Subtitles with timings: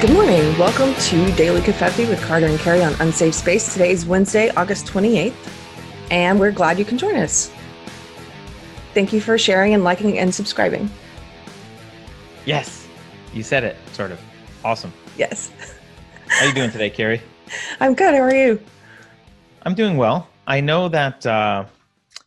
[0.00, 0.56] Good morning.
[0.56, 3.72] Welcome to Daily Covfefe with Carter and Keri on Unsafe Space.
[3.72, 5.34] Today is Wednesday, August 28th,
[6.12, 7.50] and we're glad you can join us.
[8.94, 10.88] Thank you for sharing and liking and subscribing.
[12.46, 12.86] Yes,
[13.34, 14.20] you said it, sort of.
[14.64, 14.92] Awesome.
[15.16, 15.50] Yes.
[16.28, 17.20] How are you doing today, Keri?
[17.80, 18.14] I'm good.
[18.14, 18.62] How are you?
[19.62, 20.28] I'm doing well.
[20.46, 21.64] I know that uh,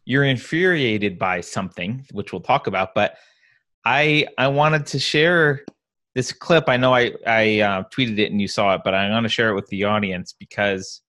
[0.03, 3.15] you're infuriated by something, which we'll talk about, but
[3.85, 5.63] I I wanted to share
[6.15, 6.65] this clip.
[6.67, 9.29] I know I I uh, tweeted it and you saw it, but I'm going to
[9.29, 11.01] share it with the audience because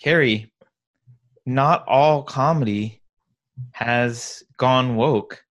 [0.00, 0.50] Keri,
[1.46, 3.00] not all comedy
[3.72, 5.44] has gone woke,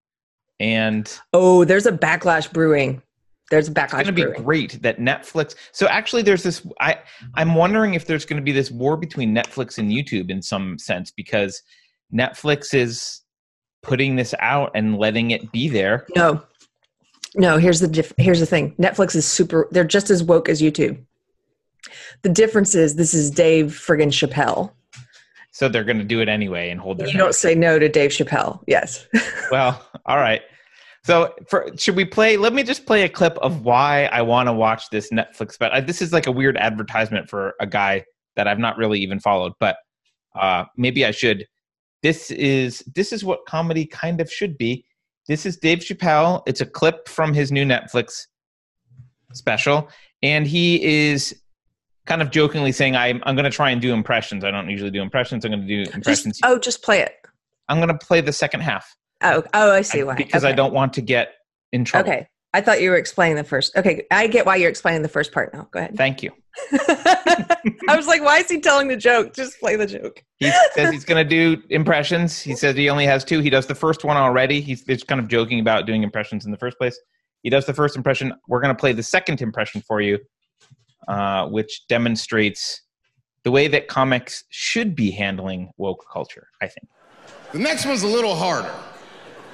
[0.59, 3.01] and Oh, there's a backlash brewing.
[3.49, 4.43] There's a backlash it's going to be brewing.
[4.43, 5.55] great that Netflix.
[5.71, 6.65] So actually, there's this.
[6.79, 6.97] I
[7.35, 10.77] I'm wondering if there's going to be this war between Netflix and YouTube in some
[10.79, 11.61] sense because
[12.13, 13.21] Netflix is
[13.81, 16.07] putting this out and letting it be there.
[16.15, 16.41] No,
[17.35, 17.57] no.
[17.57, 18.75] Here's the diff- here's the thing.
[18.75, 19.67] Netflix is super.
[19.71, 21.03] They're just as woke as YouTube.
[22.21, 24.71] The difference is this is Dave friggin' Chappelle.
[25.51, 27.07] So they're going to do it anyway and hold their.
[27.07, 28.63] You don't say no to Dave Chappelle.
[28.67, 29.07] Yes.
[29.51, 30.41] Well, all right.
[31.05, 32.37] So, for, should we play?
[32.37, 35.59] Let me just play a clip of why I want to watch this Netflix.
[35.59, 38.99] But uh, this is like a weird advertisement for a guy that I've not really
[39.01, 39.53] even followed.
[39.59, 39.77] But
[40.33, 41.45] uh, maybe I should.
[42.01, 44.85] This is this is what comedy kind of should be.
[45.27, 46.43] This is Dave Chappelle.
[46.45, 48.27] It's a clip from his new Netflix
[49.33, 49.89] special,
[50.21, 51.41] and he is
[52.05, 54.43] kind of jokingly saying, "I'm I'm going to try and do impressions.
[54.43, 55.45] I don't usually do impressions.
[55.45, 56.39] I'm going to do just, impressions.
[56.43, 57.15] oh, just play it.
[57.69, 60.15] I'm going to play the second half." Oh, oh, I see why.
[60.15, 61.35] because I don't want to get
[61.71, 62.11] in trouble.
[62.11, 62.27] Okay.
[62.53, 63.75] I thought you were explaining the first.
[63.75, 65.67] Okay, I get why you're explaining the first part now.
[65.71, 65.97] Go ahead.
[65.97, 66.31] Thank you.
[66.71, 69.33] I was like, why is he telling the joke?
[69.33, 70.23] Just play the joke.
[70.37, 72.39] He says he's going to do impressions.
[72.39, 73.39] He says he only has two.
[73.39, 74.61] He does the first one already.
[74.61, 76.99] He's just kind of joking about doing impressions in the first place.
[77.41, 78.33] He does the first impression.
[78.47, 80.19] We're going to play the second impression for you,
[81.07, 82.83] uh, which demonstrates
[83.43, 86.87] the way that comics should be handling woke culture, I think.
[87.51, 88.73] The next one's a little harder.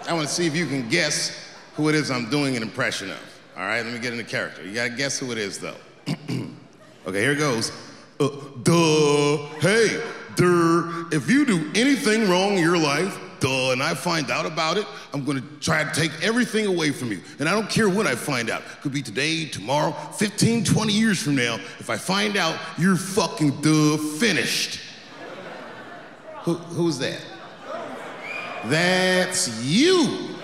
[0.08, 1.49] I want to see if you can guess
[1.80, 3.42] who it is I'm doing an impression of.
[3.56, 4.66] All right, let me get into character.
[4.66, 5.78] You gotta guess who it is, though.
[6.08, 7.72] okay, here it goes.
[8.20, 8.28] Uh,
[8.64, 10.04] duh, hey,
[10.36, 11.06] duh.
[11.14, 14.86] If you do anything wrong in your life, duh, and I find out about it,
[15.14, 17.22] I'm gonna try to take everything away from you.
[17.40, 18.62] And I don't care when I find out.
[18.82, 21.56] Could be today, tomorrow, 15, 20 years from now.
[21.80, 24.82] If I find out, you're fucking duh finished.
[26.42, 27.22] Who, who's that?
[28.66, 30.39] That's you.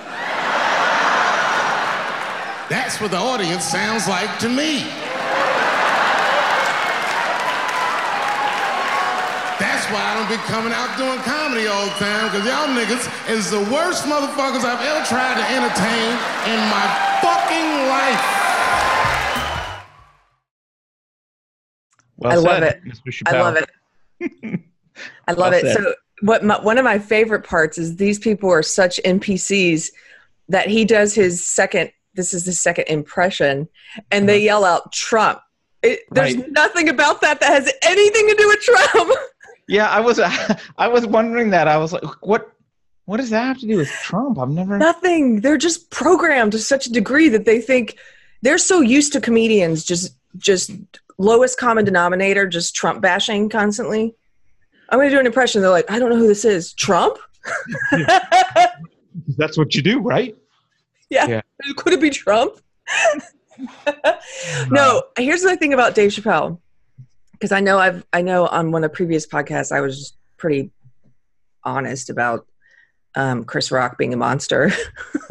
[2.69, 4.79] That's what the audience sounds like to me.
[9.61, 13.05] That's why I don't be coming out doing comedy all the time, because y'all niggas
[13.29, 16.17] is the worst motherfuckers I've ever tried to entertain
[16.49, 16.85] in my
[17.21, 18.45] fucking life.
[22.17, 22.81] Well I love it.
[22.83, 23.21] Mr.
[23.27, 23.69] I love it.
[25.27, 25.61] I love Well it.
[25.61, 25.75] said.
[25.75, 29.91] So, what my, one of my favorite parts is these people are such NPCs
[30.49, 31.91] that he does his second.
[32.15, 33.67] This is the second impression,
[34.11, 35.39] and they yell out Trump.
[35.83, 36.43] It, there's Uh-huh.
[36.43, 36.51] Right.
[36.51, 39.11] nothing about that that has anything to do with Trump.
[39.67, 40.19] Yeah, I was.
[40.77, 41.67] I was wondering that.
[41.67, 42.51] I was like, what?
[43.05, 44.37] What does that have to do with Trump?
[44.37, 44.77] I've never.
[44.77, 45.41] nothing.
[45.41, 47.97] They're just programmed to such a degree that they think
[48.43, 50.69] they're so used to comedians just just
[51.17, 54.13] lowest common denominator, just Trump bashing constantly.
[54.89, 55.63] I'm going to do an impression.
[55.63, 56.71] They're like, I don't know who this is.
[56.73, 57.17] Trump?
[59.37, 60.35] That's what you do, right?
[61.15, 61.27] Yeah.
[61.27, 61.73] Yeah.
[61.77, 62.59] Could it be Trump?
[64.69, 65.03] no.
[65.17, 66.59] Here's the thing about Dave Chappelle,
[67.31, 70.71] because I know I've I know on one of the previous podcasts I was pretty
[71.63, 72.45] honest about
[73.15, 74.71] um, Chris Rock being a monster,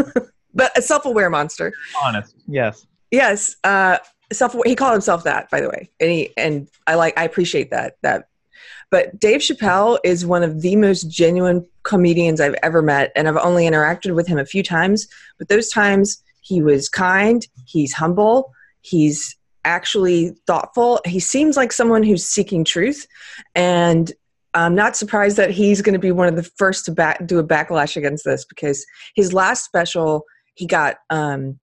[0.54, 1.72] but a self-aware monster.
[2.02, 2.34] Honest.
[2.48, 2.86] Yes.
[3.10, 3.98] Yes, uh,
[4.32, 4.56] self.
[4.64, 7.16] He called himself that, by the way, and he and I like.
[7.16, 7.96] I appreciate that.
[8.02, 8.28] That,
[8.94, 13.36] but Dave Chappelle is one of the most genuine comedians I've ever met, and I've
[13.36, 15.08] only interacted with him a few times.
[15.36, 17.44] But those times, he was kind.
[17.66, 18.52] He's humble.
[18.82, 21.00] He's actually thoughtful.
[21.04, 23.04] He seems like someone who's seeking truth,
[23.56, 24.12] and
[24.54, 27.40] I'm not surprised that he's going to be one of the first to back, do
[27.40, 28.86] a backlash against this because
[29.16, 30.24] his last special
[30.54, 31.58] he got um,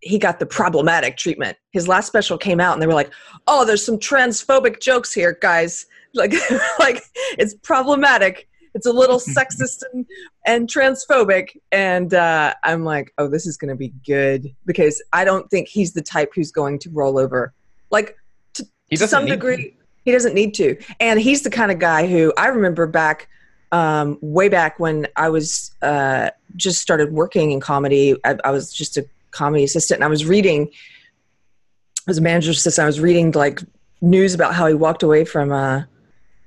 [0.00, 1.56] he got the problematic treatment.
[1.72, 3.10] His last special came out and they were like,
[3.46, 5.86] "Oh, there's some transphobic jokes here, guys.
[6.14, 6.34] Like
[6.78, 7.02] like
[7.38, 8.48] it's problematic.
[8.74, 10.06] It's a little sexist and,
[10.46, 15.24] and transphobic." And uh, I'm like, "Oh, this is going to be good because I
[15.24, 17.52] don't think he's the type who's going to roll over.
[17.90, 18.16] Like
[18.54, 19.36] to, to some need to.
[19.36, 20.76] degree, he doesn't need to.
[21.00, 23.28] And he's the kind of guy who I remember back
[23.72, 28.16] um, way back when I was uh, just started working in comedy.
[28.24, 30.70] I, I was just a comedy assistant, and I was reading
[32.06, 32.84] was a manager assistant.
[32.84, 33.60] I was reading like
[34.00, 35.82] news about how he walked away from uh,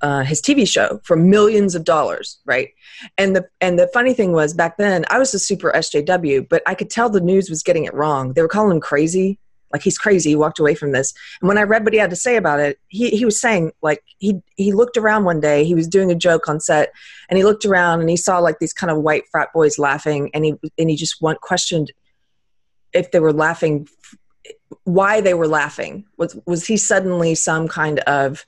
[0.02, 2.70] uh, his TV show for millions of dollars, right?
[3.18, 6.62] And the and the funny thing was back then I was a super SJW, but
[6.66, 8.34] I could tell the news was getting it wrong.
[8.34, 9.40] They were calling him crazy,
[9.72, 10.32] like he's crazy.
[10.32, 11.14] He walked away from this.
[11.42, 13.72] And when I read what he had to say about it, he he was saying
[13.82, 15.66] like he he looked around one day.
[15.66, 16.92] He was doing a joke on set,
[17.30, 20.32] and he looked around and he saw like these kind of white frat boys laughing,
[20.34, 21.92] and he and he just want, questioned
[22.94, 23.88] if they were laughing,
[24.86, 26.06] why they were laughing.
[26.18, 28.46] Was was he suddenly some kind of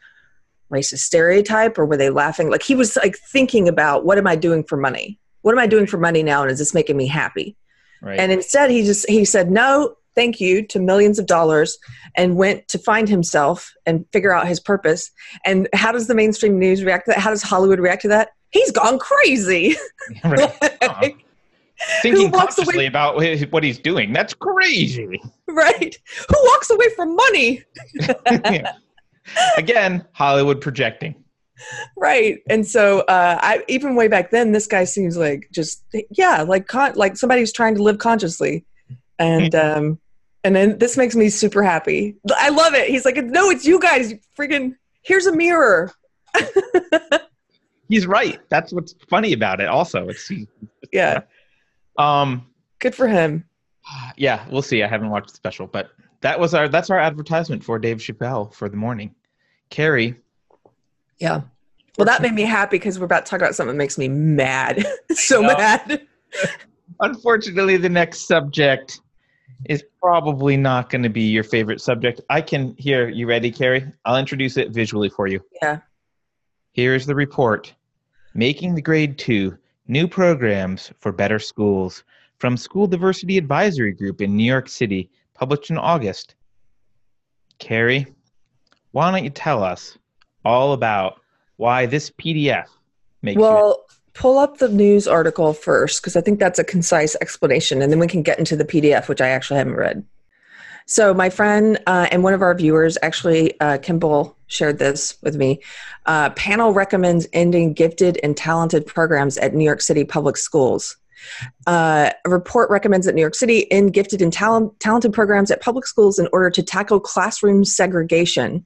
[0.72, 2.50] racist stereotype, or were they laughing?
[2.50, 5.20] Like he was like thinking about what am I doing for money?
[5.42, 7.56] What am I doing for money now, and is this making me happy?
[8.02, 8.20] Right.
[8.20, 11.78] And instead, he just he said no, thank you to millions of dollars,
[12.16, 15.12] and went to find himself and figure out his purpose.
[15.46, 17.20] And how does the mainstream news react to that?
[17.20, 18.30] How does Hollywood react to that?
[18.52, 19.76] He's gone crazy.
[20.24, 20.40] Right.
[20.82, 21.10] Uh-uh.
[22.02, 23.16] Thinking walks away- consciously about
[23.52, 24.12] what he's doing.
[24.12, 25.22] That's crazy.
[25.48, 25.98] right?
[26.30, 27.64] Who walks away from money?
[27.94, 28.74] Yeah.
[29.58, 31.16] Again, Hollywood projecting.
[31.98, 36.42] right and so uh i even way back then this guy seems like just yeah
[36.42, 38.66] like con- like somebody who's trying to live consciously
[39.20, 40.00] and um
[40.46, 43.78] and then this makes me super happy i love it he's like no it's you
[43.78, 45.92] guys freaking here's a mirror
[47.90, 48.40] He's right.
[48.50, 49.68] That's what's funny about it.
[49.68, 50.32] Also, it's
[50.94, 51.22] yeah
[51.98, 52.46] um
[52.80, 53.44] good for him
[54.18, 54.84] yeah, we'll see.
[54.84, 55.90] I haven't watched the special, but
[56.22, 59.16] that was our that's our advertisement for Dave Chappelle for the morning.
[59.70, 60.16] Keri,
[61.20, 61.42] yeah.
[61.98, 64.08] Well that made me happy because we're about to talk about something that makes me
[64.08, 64.86] mad.
[65.14, 66.08] So mad.
[67.02, 69.02] Unfortunately, the next subject
[69.66, 72.22] is probably not going to be your favorite subject.
[72.30, 73.86] I can hear you ready, Keri?
[74.06, 75.42] I'll introduce it visually for you.
[75.62, 75.80] yeah.
[76.72, 77.74] Here's the report.
[78.34, 79.58] Making the Grade 2
[79.88, 82.04] New Programs for Better Schools.
[82.38, 86.36] From School Diversity Advisory Group in New York City, published in August.
[87.58, 88.08] Keri,
[88.92, 89.98] why don't you tell us
[90.46, 91.20] all about
[91.58, 92.66] why this PDF
[93.22, 97.16] makes you well pull up the news article first because i think that's a concise
[97.22, 100.06] explanation and then we can get into the pdf which i actually haven't read.
[100.88, 105.36] So my friend uh, and one of our viewers actually uh, kimball shared this with
[105.36, 105.62] me.
[106.08, 110.98] Uh, panel recommends ending gifted and talented programs at new york city public schools.
[111.68, 115.62] Uh, a report recommends that New York City end gifted and talent, talented programs at
[115.62, 118.66] public schools in order to tackle classroom segregation.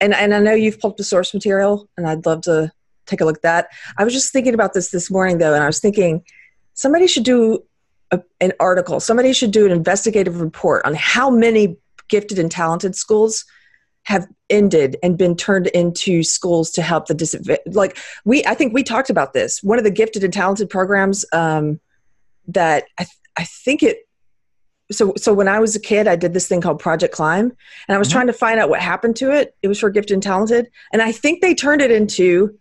[0.00, 2.70] And, and I know you've pulled the source material, and I'd love to
[3.06, 3.68] take a look at that.
[3.96, 6.24] I was just thinking about this this morning, though, and I was thinking
[6.74, 7.62] somebody should do
[8.10, 11.76] a, an article, somebody should do an investigative report on how many
[12.08, 13.44] gifted and talented schools
[14.04, 17.74] have ended and been turned into schools to help the disadvantaged.
[17.74, 19.62] Like we, I think we talked about this.
[19.62, 21.80] One of the gifted and talented programs um,
[22.48, 23.98] that I, th- I think it.
[24.92, 27.52] So, so when I was a kid, I did this thing called Project Climb,
[27.88, 28.12] and I was Mhm.
[28.12, 29.54] trying to find out what happened to it.
[29.62, 32.58] It was for gifted and talented, and I think they turned it into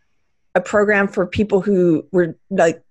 [0.55, 2.81] a program for people who were like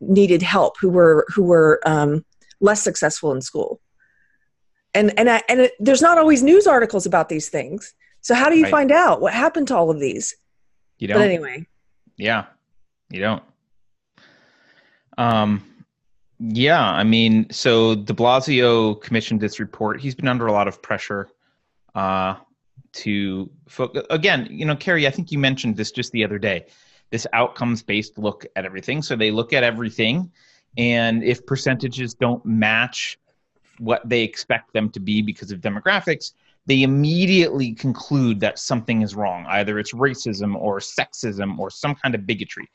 [0.00, 2.24] needed help, who were who were um,
[2.60, 3.80] less successful in school.
[4.94, 7.92] And and I, and it, there's not always news articles about these things.
[8.20, 8.70] So how do you Right.
[8.70, 10.36] find out what happened to all of these?
[10.98, 11.22] You But don't.
[11.22, 11.66] anyway,
[12.16, 12.44] Yeah,
[13.10, 13.42] you don't.
[15.18, 15.64] Um,
[16.38, 20.00] yeah, I mean, so De Blasio commissioned this report.
[20.00, 21.28] He's been under a lot of pressure
[21.94, 22.36] uh,
[22.92, 23.50] to
[24.10, 25.06] again, you know, Keri.
[25.06, 26.66] I think you mentioned this just the other day.
[27.10, 29.00] This outcomes-based look at everything.
[29.00, 30.30] So they look at everything,
[30.76, 33.18] and if percentages don't match
[33.78, 36.32] what they expect them to be because of demographics,
[36.66, 39.46] they immediately conclude that something is wrong.
[39.48, 42.68] Either it's racism or sexism or some kind of bigotry,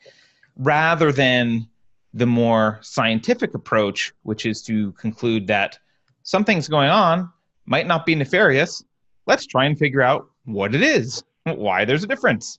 [0.56, 1.68] rather than
[2.14, 5.78] the more scientific approach, which is to conclude that
[6.22, 7.30] something's going on,
[7.66, 8.84] might not be nefarious.
[9.26, 12.58] Let's try and figure out what it is, why there's a difference.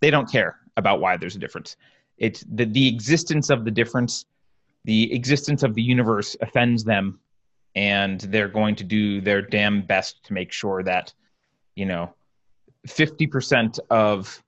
[0.00, 1.76] They don't care about why there's a difference.
[2.18, 4.24] It's the, the existence of the difference,
[4.84, 7.20] the existence of the universe offends them
[7.76, 11.12] and they're going to do their damn best to make sure that
[11.76, 12.12] you know
[12.88, 14.42] 50% of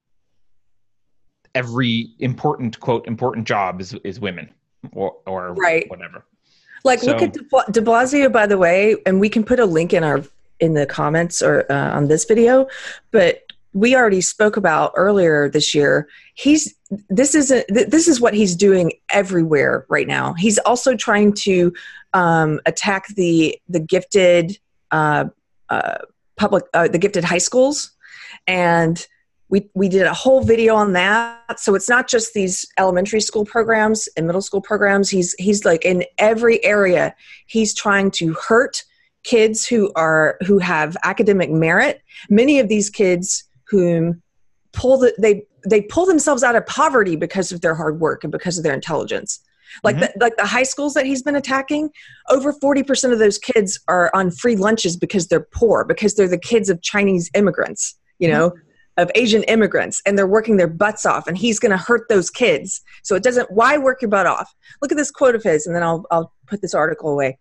[1.55, 4.49] every important quote important job is is women
[4.93, 5.89] or or Right.
[5.91, 6.25] whatever
[6.85, 7.41] like look at De,
[7.71, 10.23] De Blasio, by the way, and we can put a link in our
[10.61, 12.67] in the comments or uh, on this video.
[13.11, 16.09] But we already spoke about earlier this year.
[16.35, 16.75] He's
[17.09, 20.35] this isn't th- this is what he's doing everywhere right now.
[20.35, 21.73] He's also trying to
[22.15, 24.59] um, attack the the gifted
[24.91, 25.27] uh,
[25.69, 25.99] uh,
[26.37, 27.91] public uh, the gifted high schools
[28.47, 29.07] and
[29.51, 31.59] we we did a whole video on that.
[31.59, 35.09] So it's not just these elementary school programs and middle school programs.
[35.09, 37.15] He's he's like in every area
[37.47, 38.85] he's trying to hurt
[39.25, 42.03] kids who are who have academic merit.
[42.29, 44.23] Many of these kids whom
[44.73, 48.31] pull the, they they pull themselves out of poverty because of their hard work and
[48.31, 49.41] because of their intelligence.
[49.85, 50.01] Like Mhm.
[50.01, 51.91] the, like the high schools that he's been attacking
[52.31, 56.39] over 40% of those kids are on free lunches because they're poor because they're the
[56.39, 58.53] kids of chinese immigrants you know
[58.99, 62.29] of asian immigrants and they're working their butts off and he's going to hurt those
[62.29, 62.83] kids.
[63.03, 64.55] So it doesn't why work your butt off?
[64.83, 67.39] Look at this quote of his and then i'll, I'll put this article away.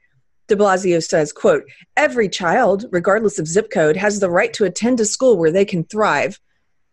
[0.48, 1.64] De blasio says quote
[1.98, 5.66] every child regardless of zip code has the right to attend a school where they
[5.66, 6.40] can thrive.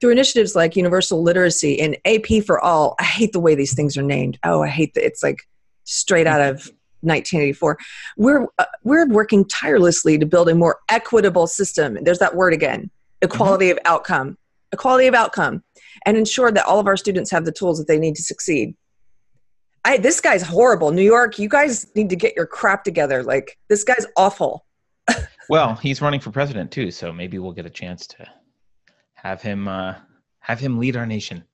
[0.00, 3.96] Through initiatives like universal literacy and ap for all i hate the way these things
[3.96, 4.38] are named.
[4.42, 5.46] Oh i hate that it's like
[5.84, 6.70] straight out of
[7.02, 7.76] 1984
[8.16, 11.98] we're uh, we're working tirelessly to build a more equitable system.
[12.02, 12.90] There's that word again
[13.22, 14.36] equality of outcome
[14.74, 15.62] equality of outcome
[16.06, 18.74] and ensure that all of our students have the tools that they need to succeed.
[19.84, 20.90] I, this guy's horrible.
[20.92, 23.22] New york you guys need to get your crap together.
[23.22, 24.64] Like this guy's awful.
[25.50, 28.26] Well, he's running for president too, so maybe we'll get a chance to
[29.12, 29.94] have him uh,
[30.40, 31.44] have him lead our nation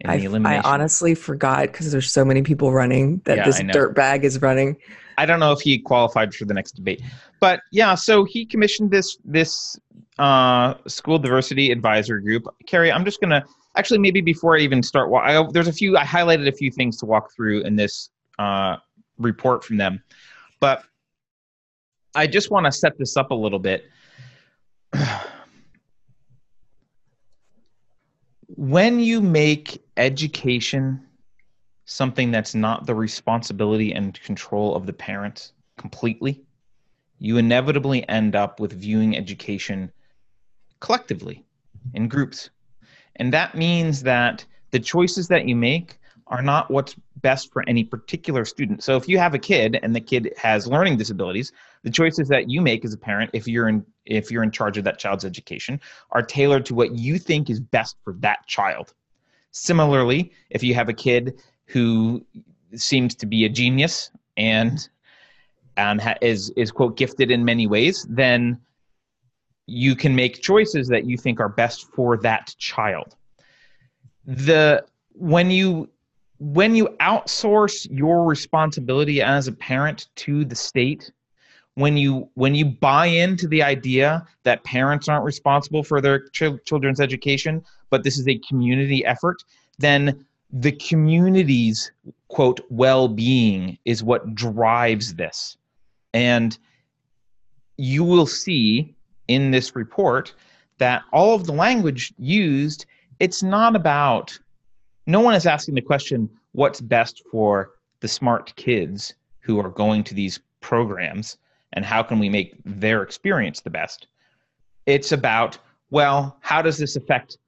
[0.00, 3.72] in I, honestly forgot because there's so many people running that Yeah, this I know.
[3.72, 4.76] dirt bag is running.
[5.18, 7.02] I don't know if he qualified for the next debate,
[7.40, 7.94] but yeah.
[7.94, 9.78] So he commissioned this this
[10.18, 12.46] uh, school diversity advisory group.
[12.66, 13.44] Keri, I'm just gonna
[13.76, 15.10] actually maybe before I even start.
[15.12, 18.76] I, there's a few I highlighted a few things to walk through in this uh,
[19.18, 20.02] report from them,
[20.60, 20.84] but
[22.14, 23.84] I just want to set this up a little bit.
[28.56, 31.00] when you make education
[31.84, 36.44] something that's not the responsibility and control of the parents completely,
[37.20, 39.92] you inevitably end up with viewing education
[40.80, 41.44] collectively
[41.94, 42.50] in groups.
[43.16, 47.84] And that means that the choices that you make are not what's best for any
[47.84, 48.82] particular student.
[48.82, 52.48] So if you have a kid and the kid has learning disabilities, the choices that
[52.48, 55.24] you make as a parent if you're in if you're in charge of that child's
[55.24, 55.80] education
[56.12, 58.94] are tailored to what you think is best for that child.
[59.50, 62.24] Similarly, if you have a kid who
[62.74, 64.88] seems to be a genius and
[65.76, 68.58] and ha- is is quote gifted in many ways, then
[69.66, 73.16] you can make choices that you think are best for that child.
[74.26, 75.88] The when you
[76.38, 81.12] when you outsource your responsibility as a parent to the state,
[81.74, 86.58] when you when you buy into the idea that parents aren't responsible for their chil-
[86.66, 89.42] children's education, but this is a community effort,
[89.78, 91.92] then the community's
[92.28, 95.56] quote well-being is what drives this
[96.12, 96.58] and
[97.76, 98.94] you will see
[99.28, 100.34] in this report
[100.78, 102.86] that all of the language used
[103.20, 104.38] it's not about
[105.06, 110.02] no one is asking the question what's best for the smart kids who are going
[110.04, 111.38] to these programs
[111.74, 114.08] and how can we make their experience the best.
[114.86, 115.58] It's about
[115.90, 117.38] well how does this affect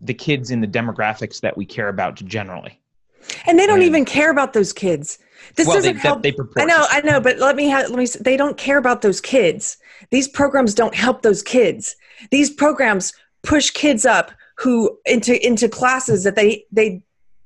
[0.00, 2.80] the kids in the demographics that we care about generally
[3.46, 5.18] and they don't When- even care about those kids
[5.56, 6.86] this well doesn't that help they I know.
[6.88, 8.06] I know, but let me have, let me.
[8.20, 9.76] They don't care about those kids.
[10.10, 11.96] These programs don't help those kids.
[12.30, 13.12] These programs
[13.42, 17.02] push kids up who into into classes that they they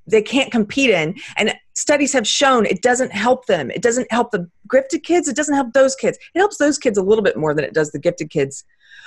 [0.06, 3.70] they can't compete in, and studies have shown it doesn't help them.
[3.70, 5.26] It doesn't help the gifted kids.
[5.26, 6.16] It doesn't help those kids.
[6.34, 8.62] It helps those kids a little bit more than it does the gifted kids,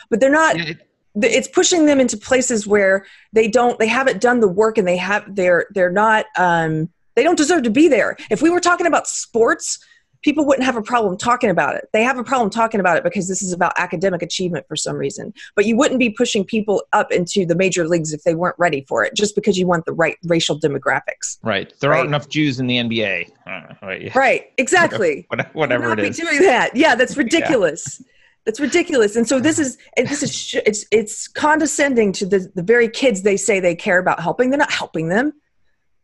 [0.10, 0.88] but they're not Yeah, it-
[1.22, 4.98] it's pushing them into places where they don't they haven't done the work and they
[4.98, 8.16] have they're they're not um they don't deserve to be there.
[8.30, 9.80] If we were talking about sports
[10.22, 11.88] people wouldn't have a problem talking about it.
[11.94, 14.98] They have a problem talking about it because this is about academic achievement for some
[14.98, 15.34] reason.
[15.56, 18.84] But you wouldn't be pushing people up into the major leagues if they weren't ready
[18.86, 21.38] for it just because you want the right racial demographics.
[21.42, 21.74] Right.
[21.80, 22.00] There Right.
[22.00, 24.51] aren't enough jews in the nba uh, right, right.
[24.58, 25.24] Exactly.
[25.30, 26.18] What- whatever Would it is.
[26.20, 26.75] be doing that.
[26.75, 28.01] Yeah, that's ridiculous.
[28.46, 29.15] That's ridiculous.
[29.15, 33.22] And so this is and this is it's it's condescending to the the very kids
[33.22, 34.50] they say they care about helping.
[34.50, 35.34] They're not helping them.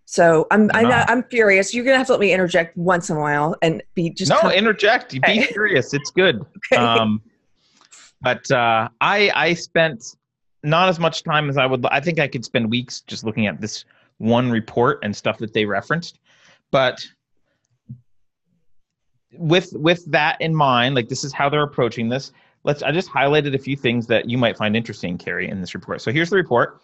[0.05, 1.73] So I'm I'm, not, I'm furious.
[1.73, 4.51] You're gonna have to let me interject once in a while and be just no
[4.51, 5.47] interject be Okay.
[5.47, 6.81] curious it's good Okay.
[6.81, 7.21] um
[8.21, 10.15] but uh i i spent
[10.63, 13.47] not as much time as i would i think i could spend weeks just looking
[13.47, 13.85] at this
[14.19, 16.19] one report and stuff that they referenced
[16.71, 17.05] but
[19.37, 22.31] with with that in mind like this is how they're approaching this
[22.63, 25.73] let's i just highlighted a few things that you might find interesting keri in this
[25.73, 26.81] report so here's the report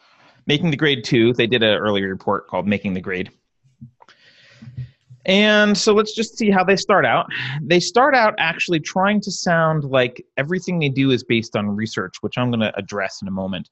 [0.47, 3.31] making the grade two they did an earlier report called making the grade
[5.25, 7.27] and so let's just see how they start out.
[7.61, 12.15] They start out actually trying to sound like everything they do is based on research,
[12.21, 13.69] which I'm going to address in a moment.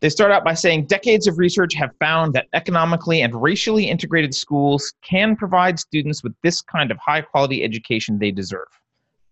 [0.00, 4.32] They start out by saying decades of research have found that economically and racially integrated
[4.32, 8.68] schools can provide students with this kind of high quality education they deserve.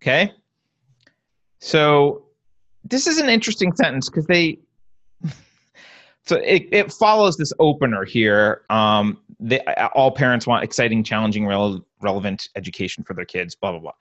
[0.02, 0.32] Okay?
[1.61, 2.25] So
[2.85, 4.58] this is an interesting sentence because they
[6.26, 8.62] so it, it follows this opener here.
[8.68, 9.61] Um, they,
[9.94, 13.54] all parents want exciting, challenging, rele- relevant education for their kids.
[13.54, 13.92] Blah blah blah.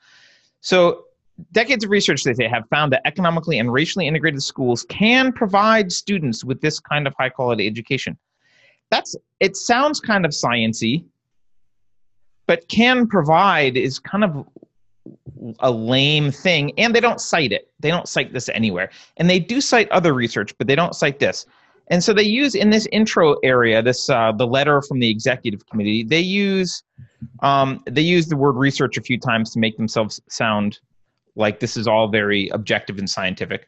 [0.61, 1.05] So
[1.51, 5.91] decades of research they say have found that economically and racially integrated schools can provide
[5.91, 8.17] students with this kind of high quality education.
[8.89, 11.05] That's it sounds kind of sciency,
[12.47, 14.47] but can provide is kind of
[15.59, 17.69] a lame thing and they don't cite it.
[17.79, 18.89] They don't cite this anywhere.
[19.17, 21.45] And they do cite other research but they don't cite this.
[21.87, 25.65] And so they use in this intro area this uh, the letter from the executive
[25.67, 26.83] committee they use
[27.41, 30.79] um, they use the word research a few times to make themselves sound
[31.35, 33.67] like this is all very objective and scientific.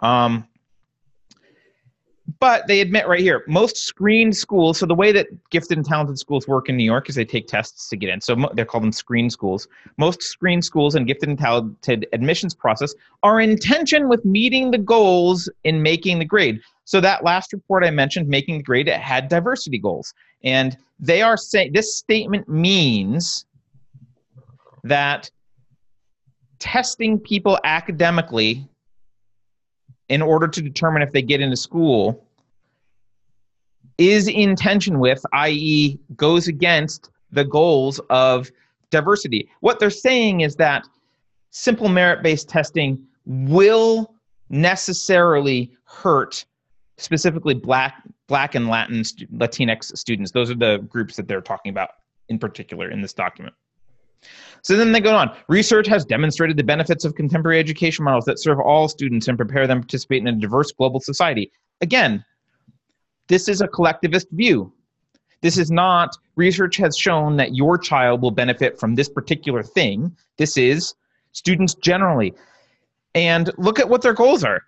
[0.00, 0.46] Um,
[2.38, 6.18] but they admit right here most screened schools so the way that gifted and talented
[6.18, 8.20] schools work in new york is they take tests to get in.
[8.20, 9.66] So they're called them screen schools.
[9.98, 14.78] Most screen schools and gifted and talented admissions process are in tension with meeting the
[14.78, 16.60] goals in making the grade.
[16.84, 20.14] So that last report i mentioned making the grade it had diversity goals.
[20.44, 23.44] And they are saying this statement means
[24.84, 25.30] that
[26.60, 28.68] testing people academically
[30.08, 32.26] in order to determine if they get into school
[33.98, 38.50] is in tension with, i.e., goes against the goals of
[38.90, 39.48] diversity.
[39.60, 40.86] What they're saying is that
[41.50, 44.14] simple merit based testing will
[44.48, 46.44] necessarily hurt
[46.98, 49.02] specifically black black and latin
[49.34, 51.90] latinx students those are the groups that they're talking about
[52.28, 53.54] in particular in this document
[54.62, 55.34] so then they go on.
[55.48, 59.66] Research has demonstrated the benefits of contemporary education models that serve all students and prepare
[59.66, 61.50] them to participate in a diverse global society.
[61.80, 62.24] Again,
[63.28, 64.72] this is a collectivist view.
[65.40, 70.14] This is not, research has shown that your child will benefit from this particular thing.
[70.36, 70.94] This is
[71.32, 72.34] students generally.
[73.14, 74.62] And look at what their goals are.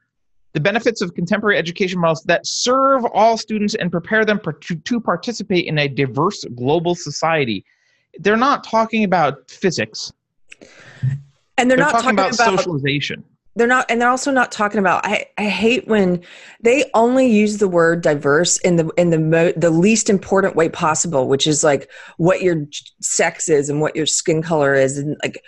[0.55, 4.41] The benefits of contemporary education models that serve all students and prepare them
[4.85, 7.65] to, participate in a diverse global society
[8.19, 10.13] they're not talking about physics.
[11.59, 13.25] And they're, they're not talking, talking about, about, socialization.
[13.55, 16.23] They're not and they're also not talking about I, I hate when
[16.63, 20.71] they only use the word diverse in the in the mo- the least important way
[20.71, 22.65] possible which is like what your
[23.03, 24.97] sex is and what your skin color is.
[24.97, 25.43] And like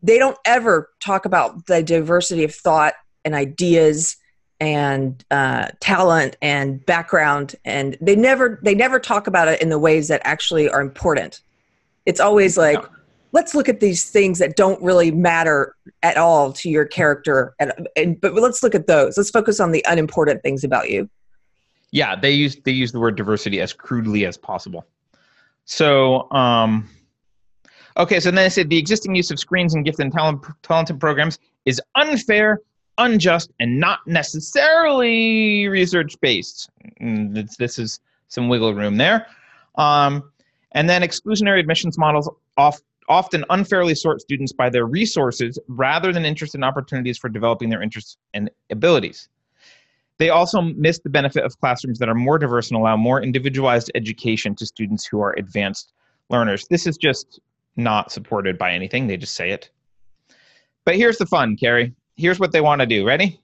[0.00, 4.16] they don't ever talk about the diversity of thought and ideas
[4.60, 9.78] and uh, talent and background and they never they never talk about it in the
[9.78, 11.40] ways that actually are important.
[12.06, 12.88] It's always like yeah.
[13.32, 17.72] let's look at these things that don't really matter at all to your character and,
[17.96, 19.16] and but let's look at those.
[19.16, 21.10] Let's focus on the unimportant things about you.
[21.90, 24.86] Yeah they use they use the word diversity as crudely as possible.
[25.66, 26.88] So um
[27.98, 31.00] okay so then i said the existing use of screens and gifted and talent, talented
[31.00, 32.60] programs is unfair
[32.98, 36.70] unjust and not necessarily research based.
[37.00, 39.26] Mm, this is some wiggle room there.
[39.76, 40.30] Um,
[40.72, 42.28] and then exclusionary admissions models
[43.08, 47.82] often unfairly sort students by their resources rather than interest and opportunities for developing their
[47.82, 49.28] interests and abilities.
[50.18, 53.90] They also miss the benefit of classrooms that are more diverse and allow more individualized
[53.94, 55.92] education to students who are advanced
[56.30, 56.66] learners.
[56.68, 57.38] This is just
[57.76, 59.70] not supported by anything, they just say it.
[60.86, 63.06] But here's the fun, Keri here's what they want to do.
[63.06, 63.40] Ready?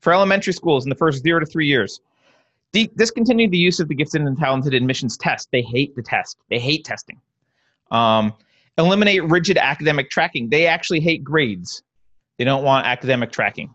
[0.00, 2.00] For elementary schools in the first zero to three years,
[2.72, 5.48] de- discontinue the use of the gifted and talented admissions test.
[5.52, 6.38] They hate the test.
[6.50, 7.20] They hate testing.
[7.90, 8.34] Um,
[8.78, 10.48] eliminate rigid academic tracking.
[10.48, 11.82] They actually hate grades.
[12.38, 13.74] They don't want academic tracking.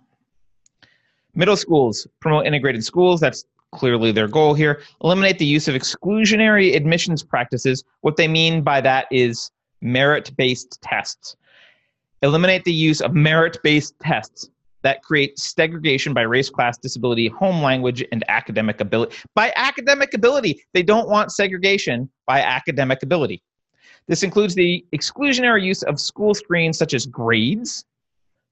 [1.34, 3.20] Middle schools promote integrated schools.
[3.20, 4.82] That's clearly their goal here.
[5.04, 7.84] Eliminate the use of exclusionary admissions practices.
[8.02, 9.50] What they mean by that is
[9.82, 11.36] merit based tests.
[12.22, 14.50] Eliminate the use of merit based tests
[14.84, 19.16] that create segregation by race, class, disability, home language, and academic ability.
[19.36, 23.42] By academic ability, they don't want segregation by academic ability.
[24.08, 27.86] This includes the exclusionary use of school screens such as grades,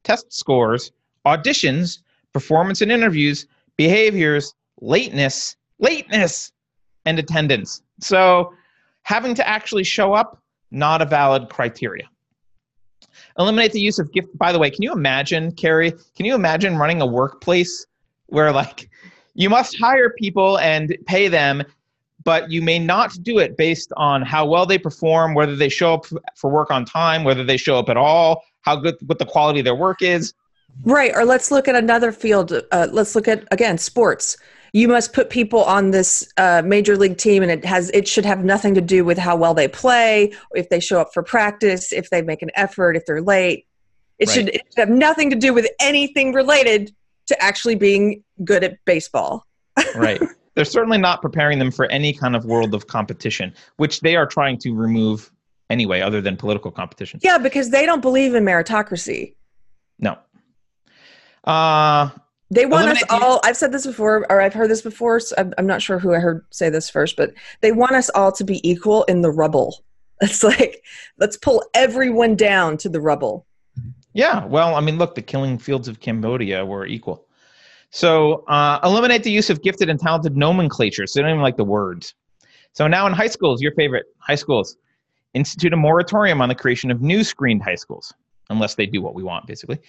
[0.04, 0.92] test scores,
[1.26, 2.00] auditions,
[2.34, 6.52] performance and interviews, behaviors, lateness, lateness,
[7.06, 7.82] and attendance.
[8.00, 8.54] So,
[9.04, 12.08] having to actually show up, not a valid criteria.
[13.40, 14.38] Eliminate the use of gift.
[14.38, 15.92] By the way, can you imagine, Keri?
[16.16, 17.86] Can you imagine running a workplace
[18.28, 18.90] where like
[19.34, 21.64] you must hire people and pay them,
[22.26, 25.94] but you may not do it based on how well they perform, whether they show
[25.94, 29.26] up for work on time, whether they show up at all, how good what the
[29.26, 30.34] quality of their work is.
[30.84, 31.12] Right.
[31.16, 32.52] Or let's look at another field.
[32.72, 34.38] Uh, let's look at again sports
[34.74, 38.26] you must put people on this uh, major league team and it has it should
[38.26, 41.92] have nothing to do with how well they play if they show up for practice
[41.92, 43.66] if they make an effort if they're late
[44.20, 44.34] It, Right.
[44.34, 46.94] should, it should have nothing to do with anything related
[47.28, 49.46] to actually being good at baseball.
[49.96, 50.22] right.
[50.56, 54.26] They're certainly not preparing them for any kind of world of competition, which they are
[54.26, 55.32] trying to remove
[55.70, 57.20] anyway, other than political competition.
[57.24, 59.36] Yeah, because they don't believe in meritocracy.
[60.00, 60.18] No.
[61.46, 62.10] Uh,
[62.52, 63.40] They want us Eliminate all.
[63.44, 65.20] I've said this before, or I've heard this before.
[65.20, 68.10] So I'm, I'm not sure who I heard say this first, but they want us
[68.10, 69.84] all to be equal in the rubble.
[70.22, 70.84] It's like
[71.18, 73.48] let's pull everyone down to the rubble.
[74.12, 74.44] yeah.
[74.44, 77.26] Well, I mean, look, the killing fields of Cambodia were equal.
[77.92, 81.08] So uh, eliminate the use of gifted and talented nomenclature.
[81.08, 82.16] So they don't even like the words.
[82.74, 84.76] So now in high schools, your favorite high schools,
[85.34, 88.14] institute a moratorium on the creation of new screened high schools,
[88.50, 89.80] unless they do what we want, basically.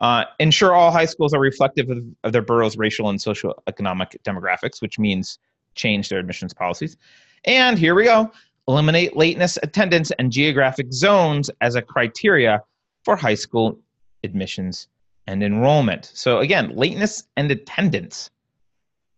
[0.00, 4.18] Uh, ensure all high schools are reflective of, of their borough's racial and social economic
[4.24, 5.38] demographics, which means
[5.74, 6.96] change their admissions policies.
[7.44, 8.30] And here we go
[8.66, 12.62] eliminate lateness, attendance, and geographic zones as a criteria
[13.04, 13.78] for high school
[14.22, 14.88] admissions
[15.26, 16.10] and enrollment.
[16.14, 18.30] So again, lateness and attendance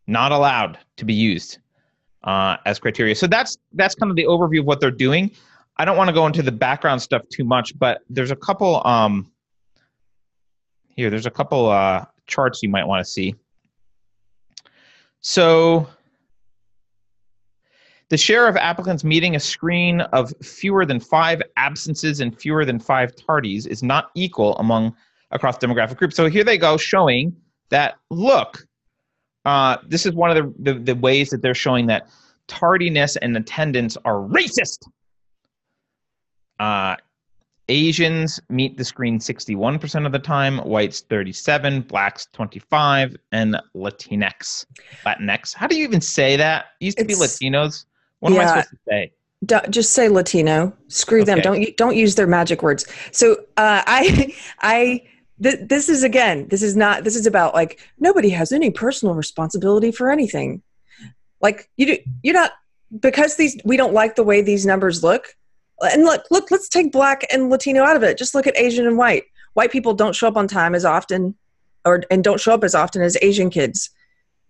[0.06, 1.58] not allowed to be used
[2.24, 3.14] uh, as criteria.
[3.14, 5.30] So that's that's kind of the overview of what they're doing.
[5.76, 8.86] I don't want to go into the background stuff too much, but there's a couple
[8.86, 9.30] um,
[10.96, 11.10] here.
[11.10, 13.34] There's a couple uh, charts you might want to see.
[15.20, 15.88] So
[18.08, 22.78] the share of applicants meeting a screen of fewer than five absences and fewer than
[22.78, 24.94] five tardies is not equal among
[25.32, 26.16] across demographic groups.
[26.16, 27.36] So here they go showing
[27.70, 28.64] that look,
[29.44, 32.08] uh, this is one of the, the, the ways that they're showing that
[32.46, 34.86] tardiness and attendance are racist.
[36.58, 36.96] Uh,
[37.68, 44.66] Asians meet the screen 61% of the time, whites 37, blacks 25, and Latinx.
[45.04, 45.54] Latinx.
[45.54, 46.66] How do you even say that?
[46.80, 47.86] It used to be Latinos.
[48.20, 49.12] What am I supposed to say?
[49.44, 50.72] Don't, just say Latino.
[50.88, 51.40] Screw them.
[51.40, 52.86] Don't don't use their magic words.
[53.12, 55.02] So uh, I I
[55.42, 56.48] th- this is again.
[56.48, 57.04] This is not.
[57.04, 60.62] This is about like nobody has any personal responsibility for anything.
[61.42, 61.98] Like you do.
[62.22, 62.52] You're not
[62.98, 65.36] because these we don't like the way these numbers look.
[65.82, 66.50] And look, look.
[66.50, 68.16] Let's take black and Latino out of it.
[68.18, 69.24] Just look at Asian and white.
[69.54, 71.34] White people don't show up on time as often,
[71.84, 73.90] or and don't show up as often as Asian kids.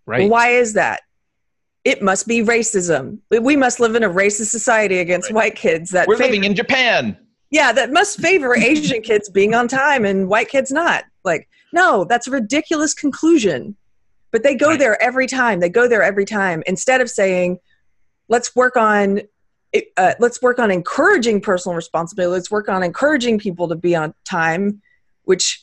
[0.07, 0.31] Right.
[0.31, 1.01] Why is that?
[1.85, 3.19] It must be racism.
[3.31, 5.35] We must live in a racist society against Right.
[5.37, 7.17] white kids that We're favor, living in Japan.
[7.51, 11.05] yeah, that must favor Asian kids being on time and white kids not.
[11.25, 13.77] Like, no, that's a ridiculous conclusion.
[14.33, 14.79] But they go Right.
[14.79, 15.61] there every time.
[15.61, 17.59] They go there every time instead of saying,
[18.29, 19.23] "Let's work on."
[19.73, 22.33] It- Uh, let's work on encouraging personal responsibility.
[22.33, 24.81] Let's work on encouraging people to be on time.
[25.25, 25.63] Which,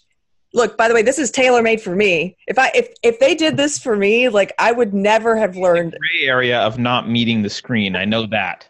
[0.54, 2.36] look, by the way, this is tailor made for me.
[2.48, 5.96] If I if if they did this for me, like I would never have learned
[6.00, 7.96] Gray area of not meeting the screen.
[7.96, 8.68] I know that.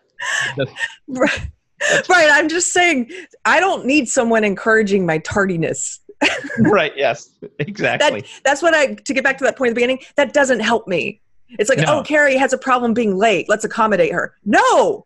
[1.08, 1.50] Right.
[2.10, 2.30] right.
[2.32, 3.12] I'm just saying,
[3.46, 6.00] I don't need someone encouraging my tardiness.
[6.60, 6.94] right.
[6.96, 7.32] Yes.
[7.60, 8.24] Exactly.
[8.46, 10.88] That's what I, to get back to that point at the beginning, that doesn't help
[10.88, 11.20] me.
[11.60, 12.00] It's like, No.
[12.00, 13.50] oh, Keri has a problem being late.
[13.50, 14.36] Let's accommodate her.
[14.46, 15.06] No,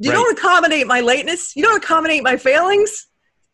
[0.00, 0.16] you Right.
[0.16, 1.54] don't accommodate my lateness.
[1.54, 3.06] You don't accommodate my failings.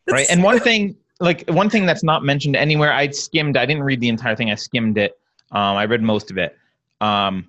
[0.09, 3.83] right and one thing like one thing that's not mentioned anywhere i skimmed i didn't
[3.83, 5.19] read the entire thing i skimmed it
[5.51, 6.57] um, i read most of it
[7.01, 7.49] um,